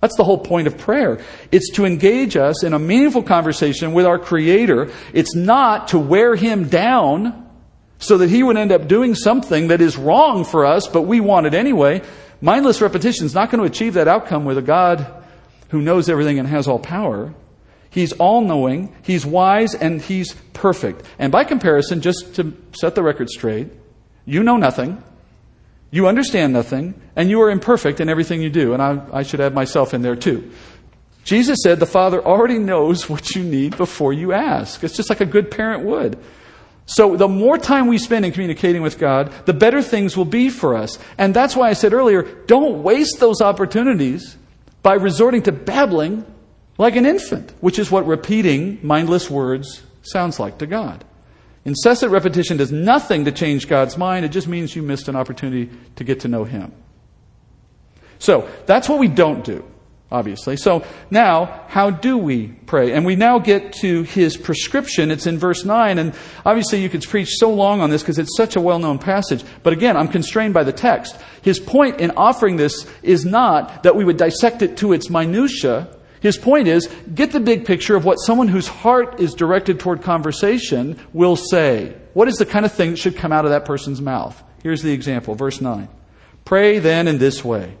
[0.00, 1.20] That's the whole point of prayer.
[1.50, 4.90] It's to engage us in a meaningful conversation with our Creator.
[5.12, 7.48] It's not to wear Him down
[7.98, 11.20] so that He would end up doing something that is wrong for us, but we
[11.20, 12.02] want it anyway.
[12.40, 15.06] Mindless repetition is not going to achieve that outcome with a God
[15.70, 17.34] who knows everything and has all power.
[17.90, 21.04] He's all knowing, He's wise, and He's perfect.
[21.18, 23.68] And by comparison, just to set the record straight,
[24.24, 25.02] you know nothing,
[25.90, 28.74] you understand nothing, and you are imperfect in everything you do.
[28.74, 30.50] And I, I, should add myself in there too.
[31.24, 34.84] Jesus said the Father already knows what you need before you ask.
[34.84, 36.18] It's just like a good parent would.
[36.86, 40.48] So the more time we spend in communicating with God, the better things will be
[40.48, 40.98] for us.
[41.18, 44.38] And that's why I said earlier, don't waste those opportunities
[44.82, 46.24] by resorting to babbling
[46.78, 51.04] like an infant, which is what repeating mindless words sounds like to God.
[51.68, 54.24] Incessant repetition does nothing to change God's mind.
[54.24, 56.72] It just means you missed an opportunity to get to know Him.
[58.18, 59.62] So, that's what we don't do,
[60.10, 60.56] obviously.
[60.56, 62.92] So, now, how do we pray?
[62.92, 65.10] And we now get to His prescription.
[65.10, 65.98] It's in verse 9.
[65.98, 66.14] And
[66.46, 69.44] obviously, you could preach so long on this because it's such a well known passage.
[69.62, 71.20] But again, I'm constrained by the text.
[71.42, 75.86] His point in offering this is not that we would dissect it to its minutiae.
[76.20, 80.02] His point is get the big picture of what someone whose heart is directed toward
[80.02, 81.96] conversation will say.
[82.14, 84.42] What is the kind of thing that should come out of that person's mouth?
[84.62, 85.88] Here's the example, verse 9.
[86.44, 87.76] Pray then in this way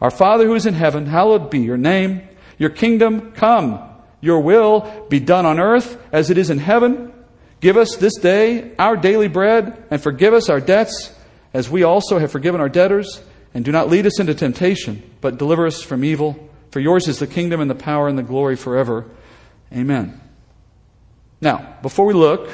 [0.00, 2.22] Our Father who is in heaven, hallowed be your name.
[2.58, 3.80] Your kingdom come.
[4.20, 7.12] Your will be done on earth as it is in heaven.
[7.60, 11.12] Give us this day our daily bread, and forgive us our debts,
[11.52, 13.22] as we also have forgiven our debtors.
[13.52, 16.50] And do not lead us into temptation, but deliver us from evil.
[16.74, 19.04] For yours is the kingdom and the power and the glory forever.
[19.72, 20.20] Amen.
[21.40, 22.50] Now, before we look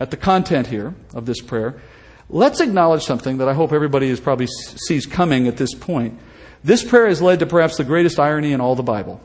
[0.00, 1.80] at the content here of this prayer,
[2.28, 6.18] let's acknowledge something that I hope everybody is probably sees coming at this point.
[6.64, 9.20] This prayer has led to perhaps the greatest irony in all the Bible.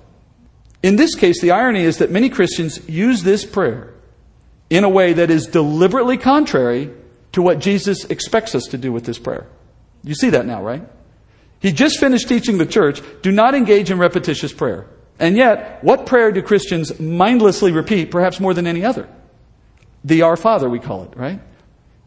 [0.84, 3.96] In this case, the irony is that many Christians use this prayer
[4.70, 6.92] in a way that is deliberately contrary
[7.32, 9.48] to what Jesus expects us to do with this prayer.
[10.04, 10.84] You see that now, right?
[11.66, 14.86] He just finished teaching the church do not engage in repetitious prayer.
[15.18, 19.10] And yet, what prayer do Christians mindlessly repeat, perhaps more than any other?
[20.04, 21.42] The Our Father, we call it, right?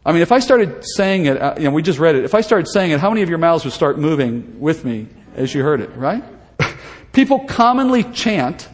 [0.05, 2.23] I mean, if I started saying it, uh, you know, we just read it.
[2.23, 5.07] If I started saying it, how many of your mouths would start moving with me
[5.35, 6.23] as you heard it, right?
[7.11, 8.69] People commonly chant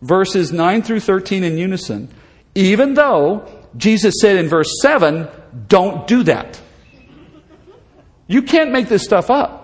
[0.00, 2.08] verses 9 through 13 in unison,
[2.54, 5.26] even though Jesus said in verse 7,
[5.66, 6.60] don't do that.
[8.28, 9.63] You can't make this stuff up.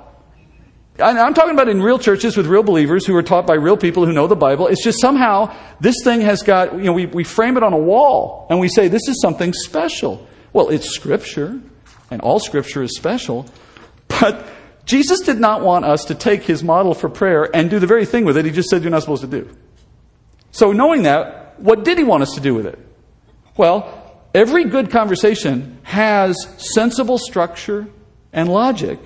[1.00, 4.04] I'm talking about in real churches with real believers who are taught by real people
[4.04, 4.66] who know the Bible.
[4.66, 7.78] It's just somehow this thing has got, you know, we, we frame it on a
[7.78, 10.26] wall and we say this is something special.
[10.52, 11.60] Well, it's Scripture,
[12.10, 13.46] and all Scripture is special,
[14.08, 14.46] but
[14.84, 18.04] Jesus did not want us to take his model for prayer and do the very
[18.04, 19.48] thing with it he just said you're not supposed to do.
[20.50, 22.78] So, knowing that, what did he want us to do with it?
[23.56, 27.86] Well, every good conversation has sensible structure
[28.32, 28.98] and logic.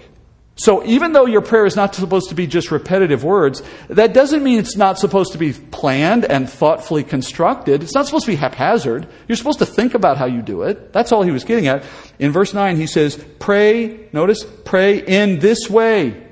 [0.56, 4.44] So, even though your prayer is not supposed to be just repetitive words, that doesn't
[4.44, 7.82] mean it's not supposed to be planned and thoughtfully constructed.
[7.82, 9.08] It's not supposed to be haphazard.
[9.26, 10.92] You're supposed to think about how you do it.
[10.92, 11.84] That's all he was getting at.
[12.20, 16.24] In verse 9, he says, Pray, notice, pray in this way.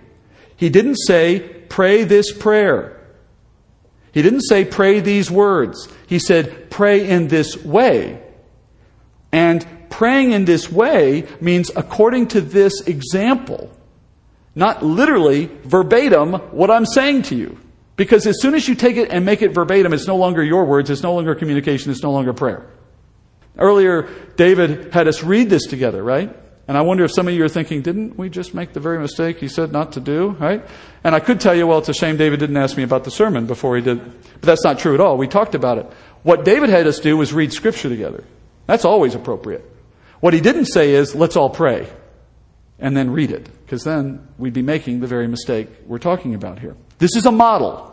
[0.56, 3.02] He didn't say, Pray this prayer.
[4.12, 5.88] He didn't say, pray these words.
[6.06, 8.22] He said, pray in this way.
[9.32, 13.70] And praying in this way means according to this example,
[14.54, 17.58] not literally verbatim what I'm saying to you.
[17.96, 20.64] Because as soon as you take it and make it verbatim, it's no longer your
[20.64, 22.66] words, it's no longer communication, it's no longer prayer.
[23.58, 26.34] Earlier, David had us read this together, right?
[26.68, 28.98] And I wonder if some of you are thinking, didn't we just make the very
[28.98, 30.64] mistake he said not to do, right?
[31.04, 33.10] And I could tell you, well, it's a shame David didn't ask me about the
[33.10, 34.02] sermon before he did.
[34.04, 35.18] But that's not true at all.
[35.18, 35.86] We talked about it.
[36.22, 38.24] What David had us do was read scripture together.
[38.66, 39.68] That's always appropriate.
[40.20, 41.88] What he didn't say is, let's all pray
[42.82, 46.58] and then read it, because then we'd be making the very mistake we're talking about
[46.58, 46.76] here.
[46.98, 47.88] This is a model.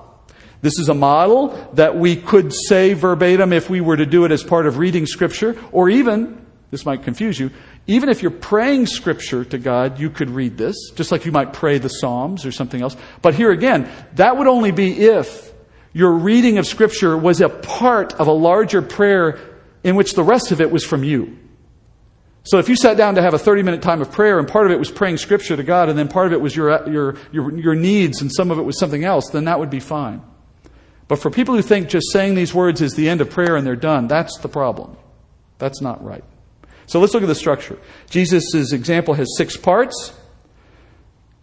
[0.62, 4.32] This is a model that we could say verbatim if we were to do it
[4.32, 7.52] as part of reading scripture, or even, this might confuse you,
[7.88, 11.54] even if you're praying scripture to God, you could read this, just like you might
[11.54, 12.98] pray the Psalms or something else.
[13.22, 15.54] But here again, that would only be if
[15.94, 19.40] your reading of scripture was a part of a larger prayer
[19.84, 21.38] in which the rest of it was from you.
[22.44, 24.66] So if you sat down to have a 30 minute time of prayer and part
[24.66, 27.16] of it was praying scripture to God and then part of it was your, your,
[27.32, 30.22] your, your needs and some of it was something else, then that would be fine.
[31.08, 33.66] But for people who think just saying these words is the end of prayer and
[33.66, 34.96] they're done, that's the problem.
[35.58, 36.24] That's not right.
[36.86, 37.78] So let's look at the structure.
[38.10, 40.14] Jesus' example has six parts.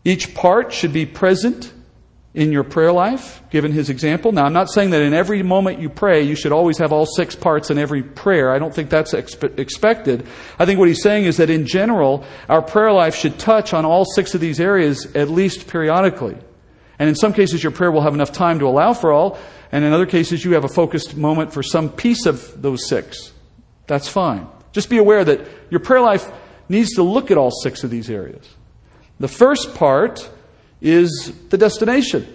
[0.04, 1.72] Each part should be present
[2.36, 4.30] in your prayer life, given his example.
[4.30, 7.06] Now, I'm not saying that in every moment you pray, you should always have all
[7.06, 8.52] six parts in every prayer.
[8.52, 10.26] I don't think that's expe- expected.
[10.58, 13.86] I think what he's saying is that in general, our prayer life should touch on
[13.86, 16.36] all six of these areas at least periodically.
[16.98, 19.38] And in some cases, your prayer will have enough time to allow for all,
[19.72, 23.32] and in other cases, you have a focused moment for some piece of those six.
[23.86, 24.46] That's fine.
[24.72, 26.30] Just be aware that your prayer life
[26.68, 28.46] needs to look at all six of these areas.
[29.20, 30.30] The first part
[30.80, 32.26] is the destination.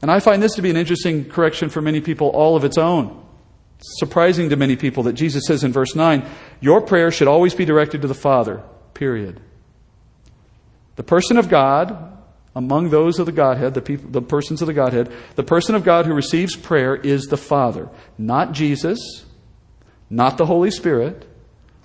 [0.00, 2.78] And I find this to be an interesting correction for many people, all of its
[2.78, 3.24] own.
[3.78, 6.28] It's surprising to many people that Jesus says in verse 9,
[6.60, 8.62] Your prayer should always be directed to the Father,
[8.94, 9.40] period.
[10.96, 12.16] The person of God,
[12.56, 15.84] among those of the Godhead, the, people, the persons of the Godhead, the person of
[15.84, 19.24] God who receives prayer is the Father, not Jesus,
[20.10, 21.24] not the Holy Spirit,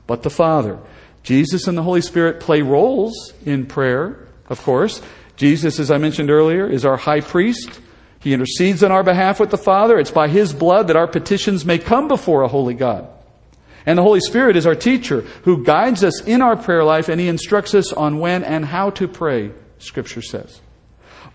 [0.07, 0.79] but the Father.
[1.21, 5.01] Jesus and the Holy Spirit play roles in prayer, of course.
[5.35, 7.79] Jesus, as I mentioned earlier, is our high priest.
[8.19, 9.97] He intercedes on our behalf with the Father.
[9.97, 13.07] It's by His blood that our petitions may come before a holy God.
[13.85, 17.19] And the Holy Spirit is our teacher who guides us in our prayer life and
[17.19, 20.61] He instructs us on when and how to pray, Scripture says.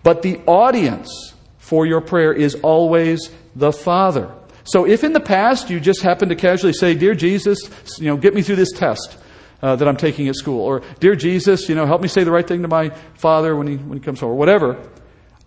[0.01, 4.33] But the audience for your prayer is always the Father.
[4.63, 7.59] So if in the past you just happen to casually say, Dear Jesus,
[7.99, 9.17] you know, get me through this test
[9.61, 12.31] uh, that I'm taking at school, or Dear Jesus, you know, help me say the
[12.31, 14.81] right thing to my father when he, when he comes home, or whatever,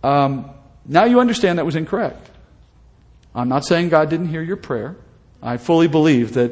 [0.03, 0.49] um,
[0.85, 2.29] now you understand that was incorrect.
[3.33, 4.95] I'm not saying God didn't hear your prayer.
[5.41, 6.51] I fully believe that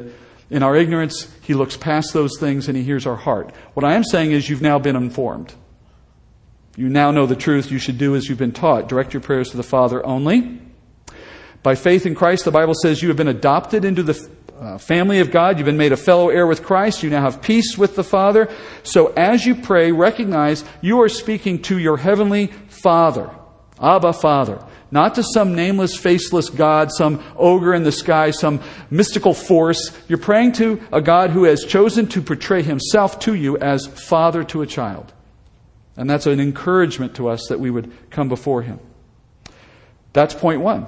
[0.50, 3.54] in our ignorance, He looks past those things and He hears our heart.
[3.74, 5.54] What I am saying is you've now been informed.
[6.76, 7.70] You now know the truth.
[7.70, 8.88] You should do as you've been taught.
[8.88, 10.60] Direct your prayers to the Father only.
[11.62, 15.20] By faith in Christ, the Bible says you have been adopted into the uh, family
[15.20, 15.58] of God.
[15.58, 17.02] You've been made a fellow heir with Christ.
[17.02, 18.48] You now have peace with the Father.
[18.82, 23.30] So as you pray, recognize you are speaking to your heavenly Father,
[23.80, 24.64] Abba Father.
[24.90, 28.60] Not to some nameless, faceless God, some ogre in the sky, some
[28.90, 29.90] mystical force.
[30.06, 34.44] You're praying to a God who has chosen to portray himself to you as father
[34.44, 35.12] to a child.
[35.96, 38.80] And that's an encouragement to us that we would come before him.
[40.12, 40.86] That's point one.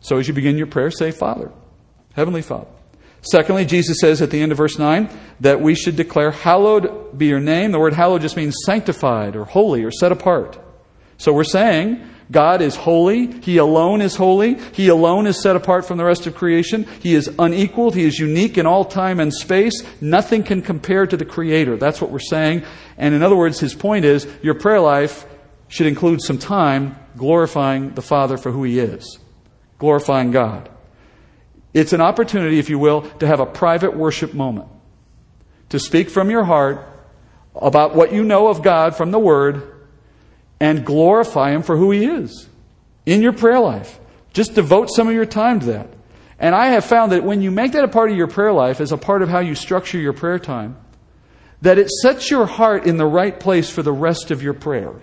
[0.00, 1.50] So as you begin your prayer, say, Father,
[2.14, 2.68] Heavenly Father.
[3.20, 5.08] Secondly, Jesus says at the end of verse 9
[5.40, 7.72] that we should declare, Hallowed be your name.
[7.72, 10.58] The word hallowed just means sanctified or holy or set apart.
[11.16, 13.40] So we're saying God is holy.
[13.40, 14.54] He alone is holy.
[14.72, 16.86] He alone is set apart from the rest of creation.
[17.00, 17.94] He is unequaled.
[17.94, 19.82] He is unique in all time and space.
[20.00, 21.76] Nothing can compare to the Creator.
[21.76, 22.64] That's what we're saying.
[22.96, 25.26] And in other words, his point is your prayer life
[25.68, 29.18] should include some time glorifying the Father for who He is
[29.78, 30.68] glorifying God.
[31.74, 34.68] It's an opportunity, if you will, to have a private worship moment,
[35.68, 36.86] to speak from your heart
[37.54, 39.74] about what you know of God from the Word
[40.60, 42.48] and glorify Him for who He is
[43.06, 43.98] in your prayer life.
[44.32, 45.88] Just devote some of your time to that.
[46.38, 48.80] And I have found that when you make that a part of your prayer life,
[48.80, 50.76] as a part of how you structure your prayer time,
[51.62, 54.94] that it sets your heart in the right place for the rest of your prayer.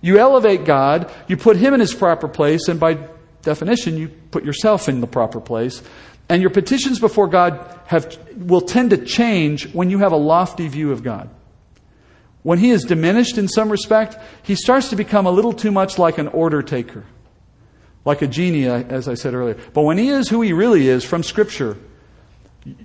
[0.00, 2.98] You elevate God, you put Him in His proper place, and by
[3.42, 5.82] definition, you put yourself in the proper place.
[6.28, 10.68] And your petitions before God have, will tend to change when you have a lofty
[10.68, 11.28] view of God.
[12.42, 15.98] When he is diminished in some respect, he starts to become a little too much
[15.98, 17.04] like an order taker,
[18.04, 19.58] like a genie, as I said earlier.
[19.74, 21.76] But when he is who he really is from Scripture,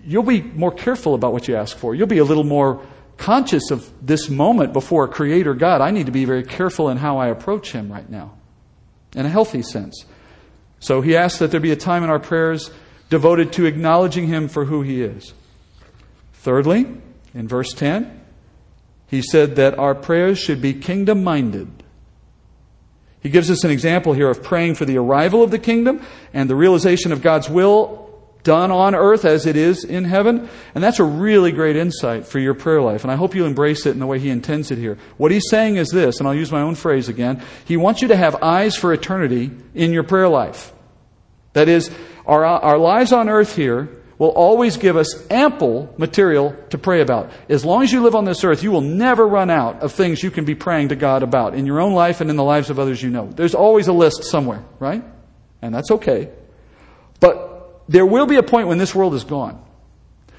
[0.03, 1.95] you'll be more careful about what you ask for.
[1.95, 2.85] You'll be a little more
[3.17, 5.81] conscious of this moment before a creator God.
[5.81, 8.33] I need to be very careful in how I approach him right now,
[9.15, 10.05] in a healthy sense.
[10.79, 12.71] So he asks that there be a time in our prayers
[13.09, 15.33] devoted to acknowledging him for who he is.
[16.33, 16.85] Thirdly,
[17.33, 18.21] in verse 10,
[19.07, 21.83] he said that our prayers should be kingdom minded.
[23.21, 26.01] He gives us an example here of praying for the arrival of the kingdom
[26.33, 28.04] and the realization of God's will
[28.45, 30.47] done on earth as it is in heaven.
[30.73, 33.03] And that's a really great insight for your prayer life.
[33.03, 34.97] And I hope you embrace it in the way he intends it here.
[35.17, 37.43] What he's saying is this, and I'll use my own phrase again.
[37.65, 40.71] He wants you to have eyes for eternity in your prayer life.
[41.51, 41.91] That is,
[42.25, 47.31] our, our lives on earth here will always give us ample material to pray about.
[47.49, 50.23] As long as you live on this earth, you will never run out of things
[50.23, 52.69] you can be praying to God about in your own life and in the lives
[52.69, 53.27] of others you know.
[53.27, 55.03] There's always a list somewhere, right?
[55.61, 56.29] And that's okay.
[57.19, 57.54] But
[57.87, 59.63] there will be a point when this world is gone.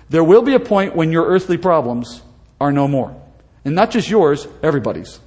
[0.08, 2.22] There will be a point when your earthly problems
[2.60, 3.20] are no more.
[3.64, 5.18] And not just yours, everybody's.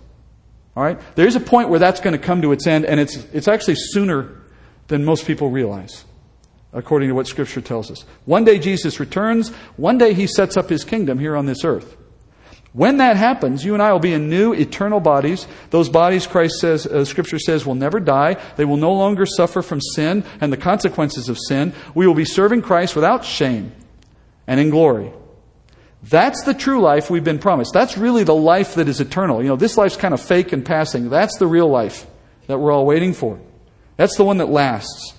[0.75, 0.99] All right?
[1.15, 3.75] There's a point where that's going to come to its end, and it's, it's actually
[3.75, 4.41] sooner
[4.87, 6.05] than most people realize,
[6.73, 8.05] according to what Scripture tells us.
[8.25, 11.97] One day Jesus returns, one day he sets up his kingdom here on this earth.
[12.71, 15.47] When that happens, you and I will be in new eternal bodies.
[15.71, 18.37] Those bodies, Christ says, uh, Scripture says, will never die.
[18.57, 21.73] They will no longer suffer from sin and the consequences of sin.
[21.95, 23.71] We will be serving Christ without shame
[24.45, 25.11] and in glory.
[26.03, 27.71] That's the true life we've been promised.
[27.73, 29.41] That's really the life that is eternal.
[29.41, 31.09] You know, this life's kind of fake and passing.
[31.09, 32.05] That's the real life
[32.47, 33.39] that we're all waiting for.
[33.97, 35.13] That's the one that lasts.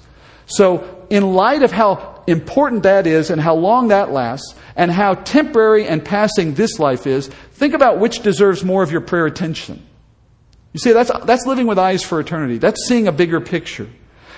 [0.46, 5.14] So, in light of how important that is and how long that lasts, and how
[5.14, 9.84] temporary and passing this life is, think about which deserves more of your prayer attention.
[10.72, 12.58] You see, that's, that's living with eyes for eternity.
[12.58, 13.88] That's seeing a bigger picture.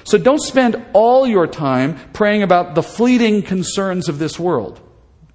[0.05, 4.81] So don't spend all your time praying about the fleeting concerns of this world.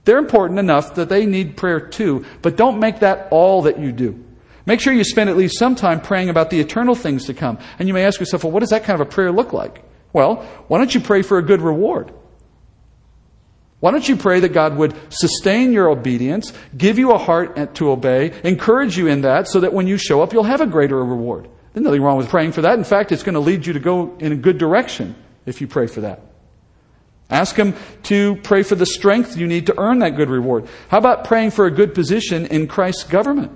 [0.03, 3.91] They're important enough that they need prayer too, but don't make that all that you
[3.91, 4.23] do.
[4.65, 7.57] Make sure you spend at least some time praying about the eternal things to come.
[7.79, 9.81] And you may ask yourself, well, what does that kind of a prayer look like?
[10.11, 10.37] Well,
[10.67, 12.11] why don't you pray for a good reward?
[13.79, 17.91] Why don't you pray that God would sustain your obedience, give you a heart to
[17.91, 21.03] obey, encourage you in that, so that when you show up, you'll have a greater
[21.03, 21.47] reward?
[21.73, 22.77] There's nothing wrong with praying for that.
[22.77, 25.15] In fact, it's going to lead you to go in a good direction
[25.45, 26.21] if you pray for that.
[27.29, 30.67] Ask Him to pray for the strength you need to earn that good reward.
[30.87, 33.51] How about praying for a good position in Christ's government?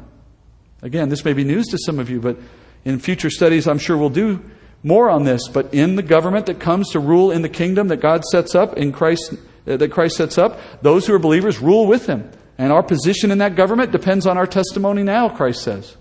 [0.84, 2.38] Again, this may be news to some of you, but
[2.84, 4.42] In future studies, I'm sure we'll do
[4.84, 7.98] more on this, but in the government that comes to rule in the kingdom that
[7.98, 9.36] God sets up in Christ uh,
[9.68, 12.32] Uh, that Christ sets up, those who are believers rule with him.
[12.58, 15.98] And our position in that government depends on our testimony now, Christ says.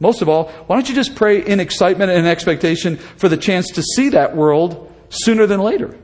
[0.00, 3.70] Most of all, why don't you just pray in excitement and expectation for the chance
[3.72, 5.96] to see that world sooner than later?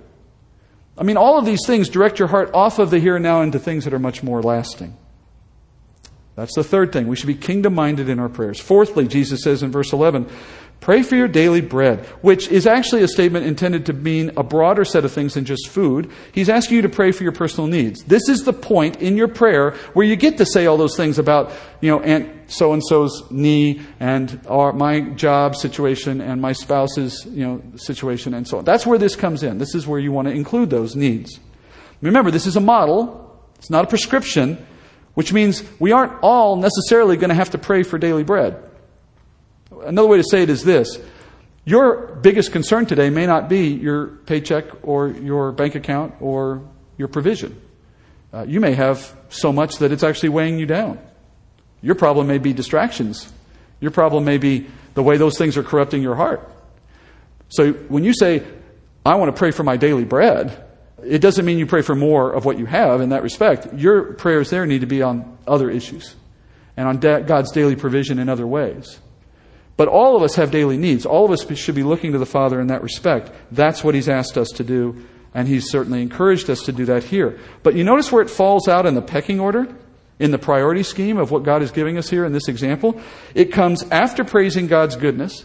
[0.99, 3.43] I mean, all of these things direct your heart off of the here and now
[3.43, 4.97] into things that are much more lasting.
[6.37, 7.07] That's the third thing.
[7.07, 8.61] We should be kingdom minded in our prayers.
[8.61, 10.29] Fourthly, Jesus says in verse 11,
[10.81, 14.85] Pray for your daily bread, which is actually a statement intended to mean a broader
[14.85, 16.13] set of things than just food.
[16.31, 18.05] He's asking you to pray for your personal needs.
[18.05, 21.19] This is the point in your prayer where you get to say all those things
[21.19, 21.51] about,
[21.81, 27.27] you know, Aunt so and so's knee and our, my job situation and my spouse's,
[27.27, 28.65] you know, situation and so on.
[28.65, 29.59] That's where this comes in.
[29.59, 31.41] This is where you want to include those needs.
[32.01, 33.41] Remember, this is a model.
[33.59, 34.65] It's not a prescription,
[35.15, 38.63] which means we aren't all necessarily going to have to pray for daily bread.
[39.85, 40.99] Another way to say it is this
[41.67, 46.63] your biggest concern today may not be your paycheck or your bank account or
[46.97, 47.61] your provision.
[48.33, 51.01] Uh, you may have so much that it's actually weighing you down.
[51.83, 53.33] Your problem may be distractions.
[53.81, 56.49] Your problem may be the way those things are corrupting your heart.
[57.49, 58.45] So when you say,
[59.05, 60.65] I want to pray for my daily bread,
[61.05, 63.75] it doesn't mean you pray for more of what you have in that respect.
[63.75, 66.15] Your prayers there need to be on other issues
[66.77, 69.01] and on God's daily provision in other ways.
[69.77, 71.05] But all of us have daily needs.
[71.05, 73.31] All of us should be looking to the Father in that respect.
[73.53, 75.05] That's what He's asked us to do,
[75.35, 77.39] and He's certainly encouraged us to do that here.
[77.63, 79.69] But you notice where it falls out in the pecking order?
[80.19, 82.99] In the priority scheme of what God is giving us here in this example?
[83.35, 85.45] It comes after praising God's goodness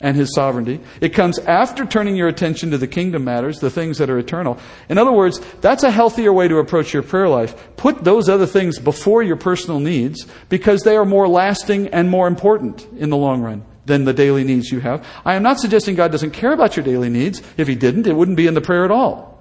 [0.00, 0.78] and His sovereignty.
[1.00, 4.58] It comes after turning your attention to the kingdom matters, the things that are eternal.
[4.88, 7.76] In other words, that's a healthier way to approach your prayer life.
[7.76, 12.28] Put those other things before your personal needs because they are more lasting and more
[12.28, 15.06] important in the long run than the daily needs you have.
[15.24, 17.42] I am not suggesting God doesn't care about your daily needs.
[17.56, 19.32] If He didn't, it wouldn't be in the prayer at all.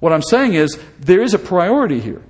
[0.00, 2.22] What I'm saying is there is a priority here.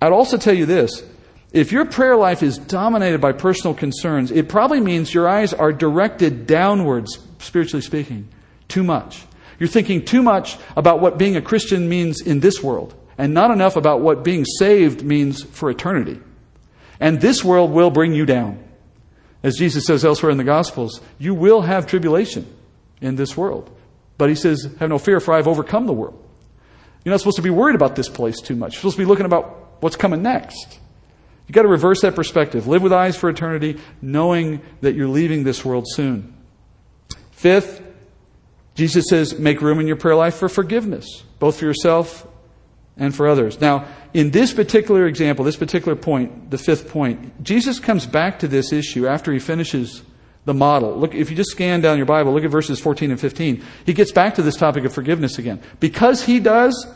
[0.00, 1.04] I'd also tell you this.
[1.52, 5.72] If your prayer life is dominated by personal concerns, it probably means your eyes are
[5.72, 8.28] directed downwards, spiritually speaking,
[8.66, 9.24] too much.
[9.60, 13.52] You're thinking too much about what being a Christian means in this world, and not
[13.52, 16.20] enough about what being saved means for eternity.
[16.98, 18.62] And this world will bring you down.
[19.44, 22.46] As Jesus says elsewhere in the Gospels, you will have tribulation
[23.02, 23.70] in this world.
[24.16, 26.18] But he says, Have no fear, for I have overcome the world.
[27.04, 28.72] You're not supposed to be worried about this place too much.
[28.72, 30.80] You're supposed to be looking about what's coming next.
[31.46, 32.66] You've got to reverse that perspective.
[32.66, 36.34] Live with eyes for eternity, knowing that you're leaving this world soon.
[37.32, 37.82] Fifth,
[38.74, 42.26] Jesus says, make room in your prayer life for forgiveness, both for yourself
[42.96, 43.60] and for others.
[43.60, 48.48] Now, in this particular example, this particular point, the fifth point, Jesus comes back to
[48.48, 50.02] this issue after he finishes
[50.44, 50.96] the model.
[50.96, 53.64] Look, if you just scan down your Bible, look at verses 14 and 15.
[53.86, 55.60] He gets back to this topic of forgiveness again.
[55.80, 56.86] Because he does,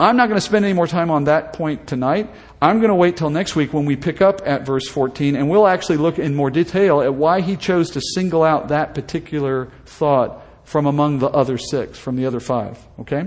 [0.00, 2.30] I'm not going to spend any more time on that point tonight.
[2.62, 5.50] I'm going to wait till next week when we pick up at verse 14 and
[5.50, 9.72] we'll actually look in more detail at why he chose to single out that particular
[9.84, 12.78] thought from among the other six, from the other five.
[13.00, 13.26] Okay?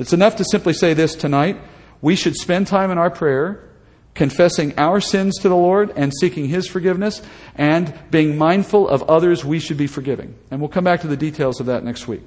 [0.00, 1.60] It's enough to simply say this tonight.
[2.00, 3.68] We should spend time in our prayer
[4.14, 7.20] confessing our sins to the Lord and seeking His forgiveness
[7.54, 10.34] and being mindful of others we should be forgiving.
[10.50, 12.22] And we'll come back to the details of that next week.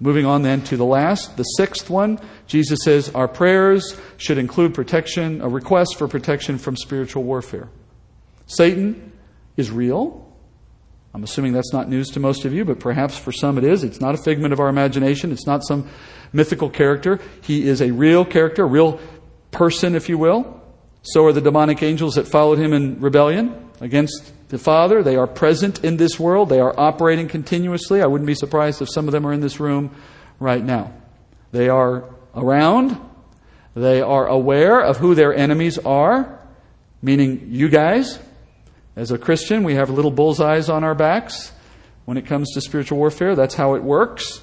[0.00, 4.72] Moving on then to the last, the sixth one, Jesus says our prayers should include
[4.72, 7.68] protection, a request for protection from spiritual warfare.
[8.46, 9.12] Satan
[9.58, 10.26] is real.
[11.12, 13.84] I'm assuming that's not news to most of you, but perhaps for some it is.
[13.84, 15.32] It's not a figment of our imagination.
[15.32, 15.90] It's not some
[16.32, 17.20] mythical character.
[17.42, 19.00] He is a real character, a real
[19.50, 20.60] person, if you will.
[21.02, 25.02] So are the demonic angels that followed him in rebellion against the Father.
[25.02, 28.02] They are present in this world, they are operating continuously.
[28.02, 29.94] I wouldn't be surprised if some of them are in this room
[30.38, 30.92] right now.
[31.52, 32.04] They are
[32.34, 33.00] around,
[33.74, 36.38] they are aware of who their enemies are,
[37.02, 38.18] meaning you guys.
[38.96, 41.52] As a Christian, we have little bullseyes on our backs
[42.04, 43.34] when it comes to spiritual warfare.
[43.34, 44.40] That's how it works.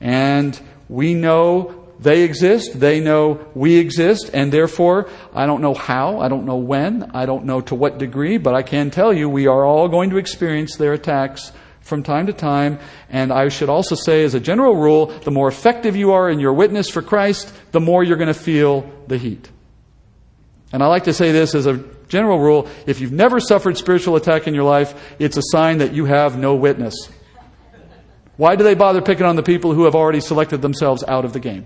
[0.00, 0.60] And
[0.92, 6.28] we know they exist, they know we exist, and therefore, I don't know how, I
[6.28, 9.46] don't know when, I don't know to what degree, but I can tell you we
[9.46, 12.78] are all going to experience their attacks from time to time.
[13.08, 16.40] And I should also say, as a general rule, the more effective you are in
[16.40, 19.48] your witness for Christ, the more you're going to feel the heat.
[20.72, 24.16] And I like to say this as a general rule if you've never suffered spiritual
[24.16, 27.08] attack in your life, it's a sign that you have no witness.
[28.42, 31.32] Why do they bother picking on the people who have already selected themselves out of
[31.32, 31.64] the game?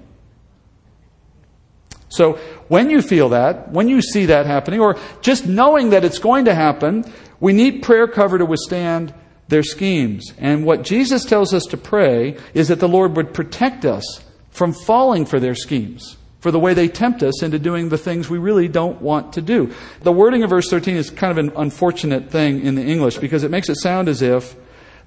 [2.11, 2.35] So
[2.69, 6.45] when you feel that, when you see that happening, or just knowing that it's going
[6.45, 7.11] to happen,
[7.41, 9.15] We need prayer cover to withstand
[9.49, 10.35] their schemes.
[10.37, 14.75] And what Jesus tells us to pray is that the Lord would protect us from
[14.75, 18.39] falling for their schemes, for the way they tempt us into doing the things we
[18.39, 19.73] really don't want to do.
[20.03, 23.45] The wording of verse 13 is kind of an unfortunate thing in the English because
[23.45, 24.57] it makes it sound as if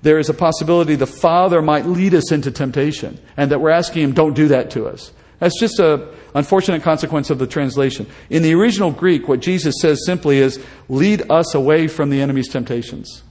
[0.01, 4.03] there is a possibility the Father might lead us into temptation and that we're asking
[4.03, 5.11] Him, don't do that to us.
[5.39, 8.07] That's just an unfortunate consequence of the translation.
[8.29, 12.49] In the original Greek, what Jesus says simply is, lead us away from the enemy's
[12.49, 13.23] temptations.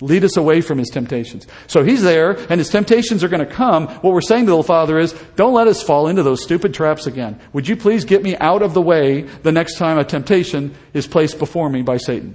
[0.00, 1.46] Lead us away from his temptations.
[1.66, 3.86] So he's there, and his temptations are going to come.
[3.86, 7.06] What we're saying to the Father is, don't let us fall into those stupid traps
[7.06, 7.38] again.
[7.52, 11.06] Would you please get me out of the way the next time a temptation is
[11.06, 12.34] placed before me by Satan?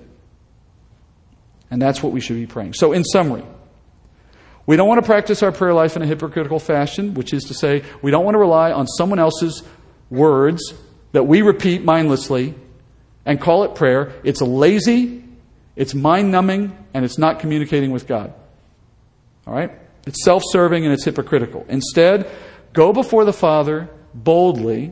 [1.72, 2.74] And that's what we should be praying.
[2.74, 3.44] So, in summary,
[4.66, 7.54] we don't want to practice our prayer life in a hypocritical fashion, which is to
[7.54, 9.64] say, we don't want to rely on someone else's
[10.10, 10.74] words
[11.12, 12.56] that we repeat mindlessly
[13.26, 14.14] and call it prayer.
[14.24, 15.24] It's lazy,
[15.76, 18.34] it's mind numbing, and it's not communicating with God.
[19.46, 19.72] All right?
[20.08, 21.66] It's self serving and it's hypocritical.
[21.70, 22.30] Instead,
[22.74, 24.92] go before the Father boldly,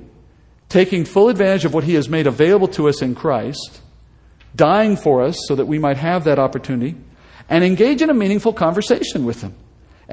[0.70, 3.82] taking full advantage of what He has made available to us in Christ,
[4.56, 6.96] dying for us so that we might have that opportunity,
[7.50, 9.56] and engage in a meaningful conversation with Him.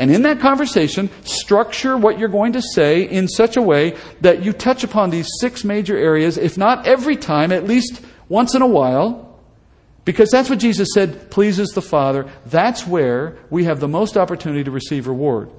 [0.00, 4.42] And in that conversation, structure what you're going to say in such a way that
[4.42, 8.62] you touch upon these six major areas, if not every time, at least once in
[8.62, 9.38] a while.
[10.06, 12.30] Because that's what Jesus said pleases the Father.
[12.46, 15.50] That's where we have the most opportunity to receive reward.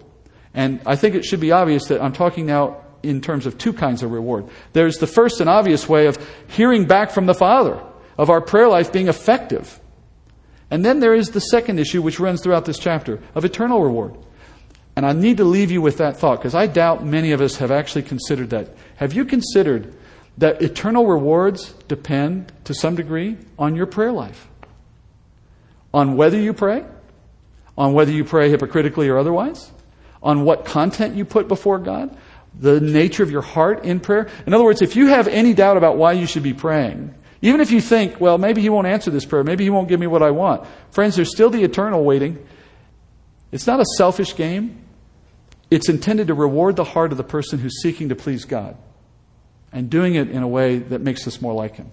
[0.55, 3.73] And I think it should be obvious that I'm talking now in terms of two
[3.73, 4.47] kinds of reward.
[4.73, 6.17] There's the first and obvious way of
[6.47, 7.79] hearing back from the Father,
[8.17, 9.79] of our prayer life being effective.
[10.71, 14.15] And then there is the second issue, which runs throughout this chapter, of eternal reward.
[14.95, 17.57] And I need to leave you with that thought because I doubt many of us
[17.57, 18.69] have actually considered that.
[18.97, 19.93] Have you considered
[20.37, 24.47] that eternal rewards depend to some degree on your prayer life?
[25.93, 26.83] On whether you pray,
[27.77, 29.71] on whether you pray hypocritically or otherwise,
[30.21, 32.15] on what content you put before God,
[32.59, 34.29] the nature of your heart in prayer.
[34.45, 37.59] In other words, if you have any doubt about why you should be praying, even
[37.59, 40.07] if you think, well, maybe he won't answer this prayer, maybe he won't give me
[40.07, 40.67] what I want.
[40.91, 42.45] Friends, there's still the eternal waiting.
[43.51, 44.85] It's not a selfish game.
[45.69, 48.77] It's intended to reward the heart of the person who's seeking to please God
[49.71, 51.89] and doing it in a way that makes us more like him.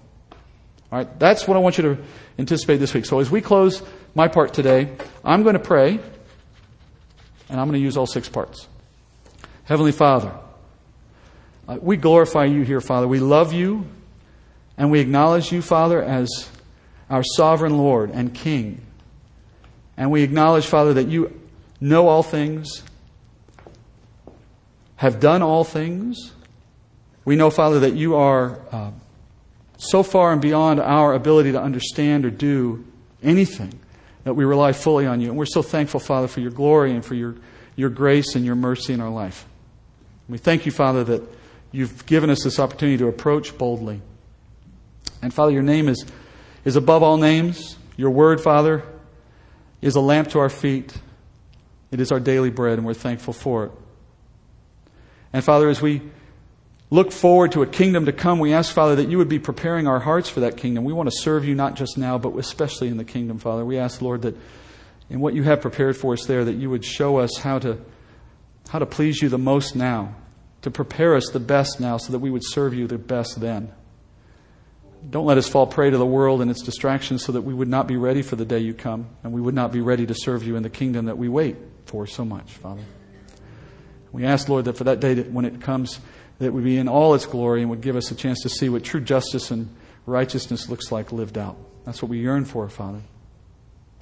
[0.91, 2.03] All right, that's what I want you to
[2.39, 3.05] anticipate this week.
[3.05, 3.83] So as we close
[4.15, 6.01] my part today, I'm going to pray
[7.49, 8.67] and I'm going to use all six parts.
[9.65, 10.33] Heavenly Father,
[11.69, 13.07] uh, we glorify you here, Father.
[13.07, 13.87] We love you.
[14.79, 16.49] And we acknowledge you, Father, as
[17.11, 18.81] our sovereign Lord and King.
[19.97, 21.38] And we acknowledge, Father, that you
[21.81, 22.83] know all things,
[24.97, 26.33] have done all things.
[27.24, 28.91] We know, Father, that you are uh,
[29.76, 32.85] so far and beyond our ability to understand or do
[33.22, 33.79] anything
[34.24, 35.29] that we rely fully on you.
[35.29, 37.37] And we're so thankful, Father, for your glory and for your,
[37.76, 39.47] your grace and your mercy in our life.
[40.29, 41.22] We thank you, Father, that
[41.72, 44.03] you've given us this opportunity to approach boldly.
[45.22, 46.05] And Father, your name is,
[46.64, 47.76] is above all names.
[47.97, 48.83] Your word, Father,
[49.81, 50.93] is a lamp to our feet.
[51.91, 53.72] It is our daily bread, and we're thankful for it.
[55.32, 56.03] And Father, as we
[56.91, 59.86] look forward to a kingdom to come, we ask, Father, that you would be preparing
[59.86, 60.84] our hearts for that kingdom.
[60.84, 63.64] We want to serve you not just now, but especially in the kingdom, Father.
[63.64, 64.36] We ask, Lord, that
[65.11, 67.78] in what you have prepared for us there, that you would show us how to,
[68.68, 70.14] how to please you the most now,
[70.62, 73.72] to prepare us the best now, so that we would serve you the best then.
[75.09, 77.68] Don't let us fall prey to the world and its distractions so that we would
[77.68, 80.14] not be ready for the day you come and we would not be ready to
[80.14, 81.57] serve you in the kingdom that we wait
[81.89, 82.82] for so much, Father.
[84.12, 86.01] We ask, Lord, that for that day that when it comes,
[86.39, 88.68] that would be in all its glory and would give us a chance to see
[88.68, 89.74] what true justice and
[90.07, 91.57] righteousness looks like lived out.
[91.84, 93.01] That's what we yearn for, Father.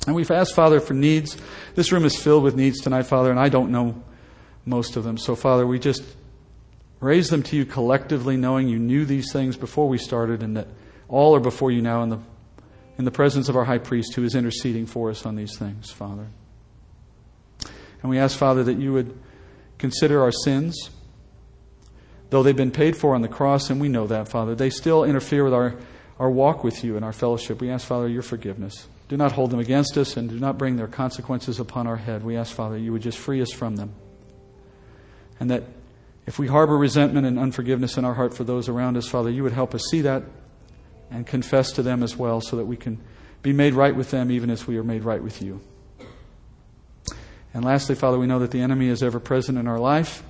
[0.06, 1.36] And we've asked, Father, for needs.
[1.74, 4.02] This room is filled with needs tonight, Father, and I don't know
[4.64, 5.16] most of them.
[5.16, 6.02] So, Father, we just
[7.00, 10.68] raise them to you collectively, knowing you knew these things before we started and that
[11.08, 12.18] all are before you now in the,
[12.98, 15.90] in the presence of our high priest who is interceding for us on these things,
[15.90, 16.26] Father.
[18.06, 19.18] And we ask, Father, that you would
[19.78, 20.90] consider our sins.
[22.30, 25.02] Though they've been paid for on the cross, and we know that, Father, they still
[25.02, 25.74] interfere with our,
[26.20, 27.60] our walk with you and our fellowship.
[27.60, 28.86] We ask, Father, your forgiveness.
[29.08, 32.22] Do not hold them against us and do not bring their consequences upon our head.
[32.22, 33.92] We ask, Father, you would just free us from them.
[35.40, 35.64] And that
[36.26, 39.42] if we harbor resentment and unforgiveness in our heart for those around us, Father, you
[39.42, 40.22] would help us see that
[41.10, 43.00] and confess to them as well so that we can
[43.42, 45.60] be made right with them even as we are made right with you.
[47.56, 50.22] And lastly, Father, we know that the enemy is ever present in our life.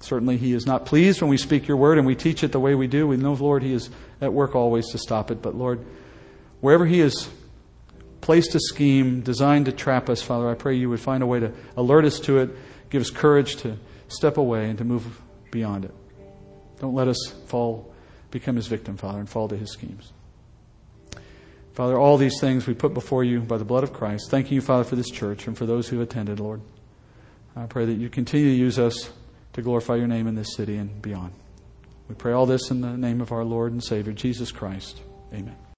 [0.00, 2.60] Certainly, he is not pleased when we speak your word and we teach it the
[2.60, 3.04] way we do.
[3.08, 3.90] We know, Lord, he is
[4.20, 5.42] at work always to stop it.
[5.42, 5.84] But, Lord,
[6.60, 7.28] wherever he is
[8.20, 11.40] placed a scheme designed to trap us, Father, I pray you would find a way
[11.40, 12.50] to alert us to it,
[12.90, 15.94] give us courage to step away and to move beyond it.
[16.78, 17.92] Don't let us fall,
[18.30, 20.12] become his victim, Father, and fall to his schemes.
[21.74, 24.30] Father, all these things we put before you by the blood of Christ.
[24.30, 26.60] Thanking you, Father, for this church and for those who have attended, Lord.
[27.56, 29.10] I pray that you continue to use us
[29.54, 31.32] to glorify your name in this city and beyond.
[32.08, 35.00] We pray all this in the name of our Lord and Savior, Jesus Christ.
[35.32, 35.61] Amen.